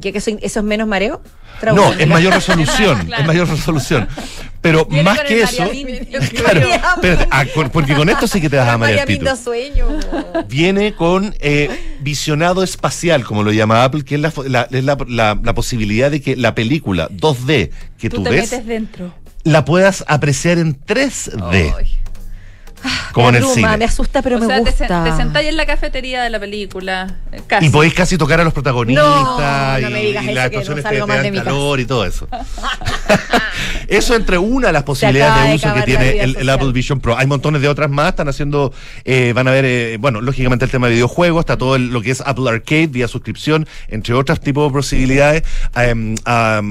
[0.00, 1.20] ¿Ya que eso, eso es menos mareo?
[1.74, 2.98] No, es mayor resolución.
[3.06, 3.22] Claro.
[3.22, 4.08] Es mayor resolución.
[4.60, 5.68] Pero Viene más que eso.
[6.36, 6.60] Claro,
[7.30, 9.86] ah, porque con esto sí que te vas a marear, sueño.
[10.48, 14.96] viene con eh, visionado espacial, como lo llama Apple, que es, la, la- es la-
[15.08, 19.14] la- posibilidad de que la película 2D que tú, Tú te ves metes dentro.
[19.44, 21.97] la puedas apreciar en 3D, Ay.
[23.12, 23.76] Como en me el abruma, cine.
[23.78, 24.86] me asusta, pero o me sea, te, gusta.
[25.04, 27.16] sen- te sentáis en la cafetería de la película.
[27.32, 27.66] eh, Casi.
[27.66, 30.50] Y podéis casi tocar a los protagonistas No, no me y, digas y eso, las
[30.50, 31.44] que no actuaciones salgo te, más te de casa.
[31.44, 32.28] calor y todo eso.
[33.88, 36.48] eso entre una de las posibilidades de de uso que tiene el, el.
[36.48, 37.16] Apple Vision Pro.
[37.16, 38.72] Hay montones de otras más, están haciendo,
[39.04, 42.02] eh, van a ver, eh, bueno, lógicamente el tema de videojuegos, está todo el- lo
[42.02, 45.42] que es Apple Arcade vía suscripción, entre otros tipos de posibilidades,
[45.74, 46.14] am,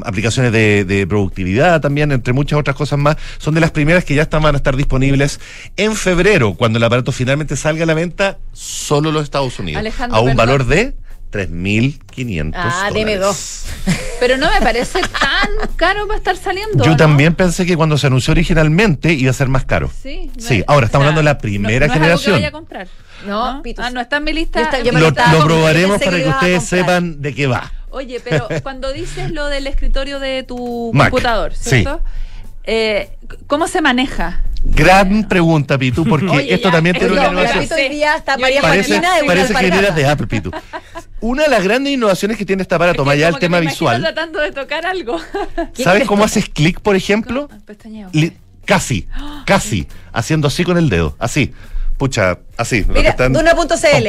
[0.05, 3.18] aplicaciones de, de productividad también, entre muchas otras cosas más.
[3.39, 5.39] Son de las primeras que ya están, van a estar disponibles
[5.76, 9.80] en febrero, cuando el aparato finalmente salga a la venta, solo los Estados Unidos.
[9.80, 10.38] Alejandro, a un perdón.
[10.38, 10.95] valor de
[11.32, 13.66] 3.500 Ah, deme dólares.
[14.20, 16.84] Pero no me parece tan caro para estar saliendo.
[16.84, 16.98] Yo ¿no?
[16.98, 19.91] también pensé que cuando se anunció originalmente iba a ser más caro.
[20.02, 22.00] Sí, no Sí, es- ahora estamos o sea, hablando de la no- primera no, es
[22.00, 22.36] algo que generación.
[22.36, 22.88] vaya a comprar.
[23.26, 23.62] No.
[23.78, 24.62] Ah, no está en mi lista.
[24.62, 27.72] Está- yo me Lo, probaremos para que ustedes sepan de qué va.
[27.89, 31.84] Oye, pero cuando dices lo del escritorio de tu Mac, computador, sí.
[32.68, 33.09] Eh,
[33.47, 34.43] ¿Cómo se maneja?
[34.63, 37.63] Gran pregunta, Pitu, porque Oye, esto ya, también tiene una innovación.
[37.63, 37.76] Yo
[38.39, 40.51] María Parece, parece que de Apple, Pitu.
[41.22, 44.01] Una de las grandes innovaciones que tiene este aparato, más allá del tema me visual,
[44.01, 45.18] tratando de tocar algo.
[45.74, 47.49] ¿sabes cómo haces clic, por ejemplo?
[48.65, 49.07] Casi,
[49.45, 51.53] casi, haciendo así con el dedo, así.
[51.98, 52.82] Pucha, así.
[52.82, 54.08] lo que Mira, están- Duna.cl.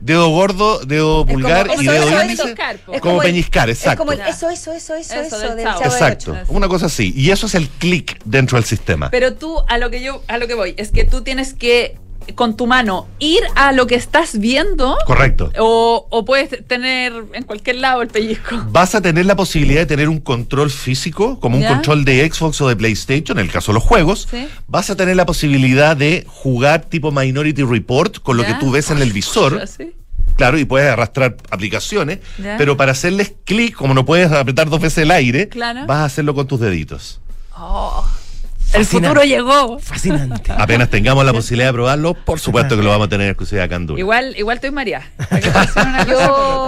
[0.00, 2.42] Dedo gordo, dedo Es pulgar como- y dedo eso, índice.
[2.52, 2.92] eso.
[2.92, 3.98] Es Como el- peñiscar, Es exacto.
[4.00, 7.12] como el- eso, eso, eso, eso, Eso eso, del del Chavo Exacto, una cosa así.
[7.16, 9.10] Y eso es el clic dentro del sistema.
[9.10, 11.96] Pero tú, a lo que yo, a lo que voy, es que tú tienes que,
[12.34, 14.96] con tu mano, ir a lo que estás viendo.
[15.06, 15.50] Correcto.
[15.58, 18.56] O, o puedes tener en cualquier lado el pellizco.
[18.70, 22.60] Vas a tener la posibilidad de tener un control físico, como un control de Xbox
[22.60, 24.28] o de PlayStation, en el caso de los juegos.
[24.30, 24.48] Sí.
[24.66, 28.90] Vas a tener la posibilidad de jugar tipo Minority Report con lo que tú ves
[28.90, 29.60] en el visor.
[29.62, 29.92] Así.
[30.36, 32.56] Claro, y puedes arrastrar aplicaciones, ¿Ya?
[32.56, 35.84] pero para hacerles clic, como no puedes apretar dos veces el aire, Claro.
[35.86, 37.20] vas a hacerlo con tus deditos.
[37.54, 38.08] Oh,
[38.72, 39.08] el Fascinante.
[39.08, 39.78] futuro llegó.
[39.78, 40.52] Fascinante.
[40.56, 43.64] Apenas tengamos la posibilidad de probarlo, por supuesto que lo vamos a tener en exclusividad
[43.66, 43.98] acá en Duna.
[44.00, 45.10] Igual, igual estoy María.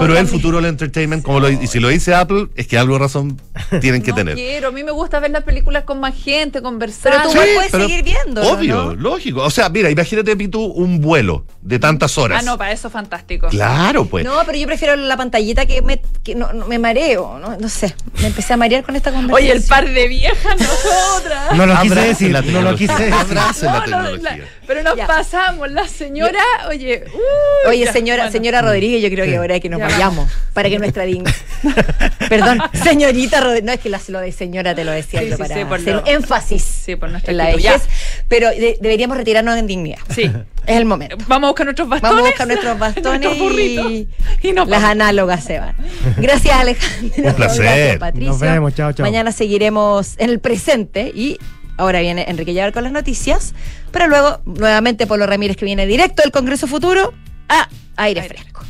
[0.00, 2.78] Pero es el futuro del entertainment, como lo, y si lo dice Apple, es que
[2.78, 3.40] algo de razón
[3.80, 4.34] tienen que No tener.
[4.34, 7.12] quiero, a mí me gusta ver las películas con más gente, conversar.
[7.12, 8.42] Pero tú igual puedes pero seguir viendo.
[8.42, 9.42] Obvio, lógico.
[9.42, 12.40] O sea, mira, imagínate, Pitu, un vuelo de tantas horas.
[12.40, 13.48] Ah, no, para eso fantástico.
[13.48, 14.24] Claro, pues.
[14.24, 17.68] No, pero yo prefiero la pantallita que me, que no, no- me mareo, no, no
[17.68, 17.94] sé.
[18.20, 19.44] Me empecé a marear con esta conversación.
[19.50, 21.57] Oye, el par de viejas, nosotras.
[21.57, 24.45] No lo quise decir, no lo quise decir.
[24.66, 25.07] Pero nos Ya.
[25.07, 28.32] pasamos, la señora, oye, uy, Oye, señora, bueno.
[28.32, 31.32] señora Rodríguez, yo creo que ahora hay que nos Ya vayamos para que nuestra digna.
[32.28, 33.64] Perdón, señorita Rodríguez.
[33.64, 35.64] No es que la- lo de señora te lo decía Sí, yo sí, para sí,
[35.64, 37.82] por hacer lo- énfasis Sí, por nuestra en la vejez,
[38.28, 39.99] pero de- deberíamos retirarnos en dignidad.
[40.14, 40.30] Sí,
[40.66, 41.16] Es el momento.
[41.26, 42.14] Vamos a buscar nuestros bastones.
[42.14, 44.09] Vamos a buscar nuestros bastones nuestros y,
[44.43, 45.74] y nos las análogas se van.
[46.18, 47.16] Gracias, Alejandro.
[47.24, 47.62] Un placer.
[47.64, 48.28] Gracias, Patricio.
[48.30, 49.05] Nos vemos, chao, chao.
[49.05, 51.38] Mañana seguiremos en el presente y
[51.77, 53.55] ahora viene Enrique Llevar con las noticias.
[53.91, 57.12] Pero luego, nuevamente, Polo Ramírez que viene directo del Congreso Futuro
[57.49, 58.62] a aire, Aire fresco.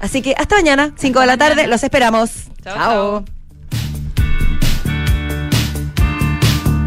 [0.00, 2.30] Así que hasta mañana, 5 de la tarde, los esperamos.
[2.62, 3.24] Chao, chao.
[3.24, 3.41] chao.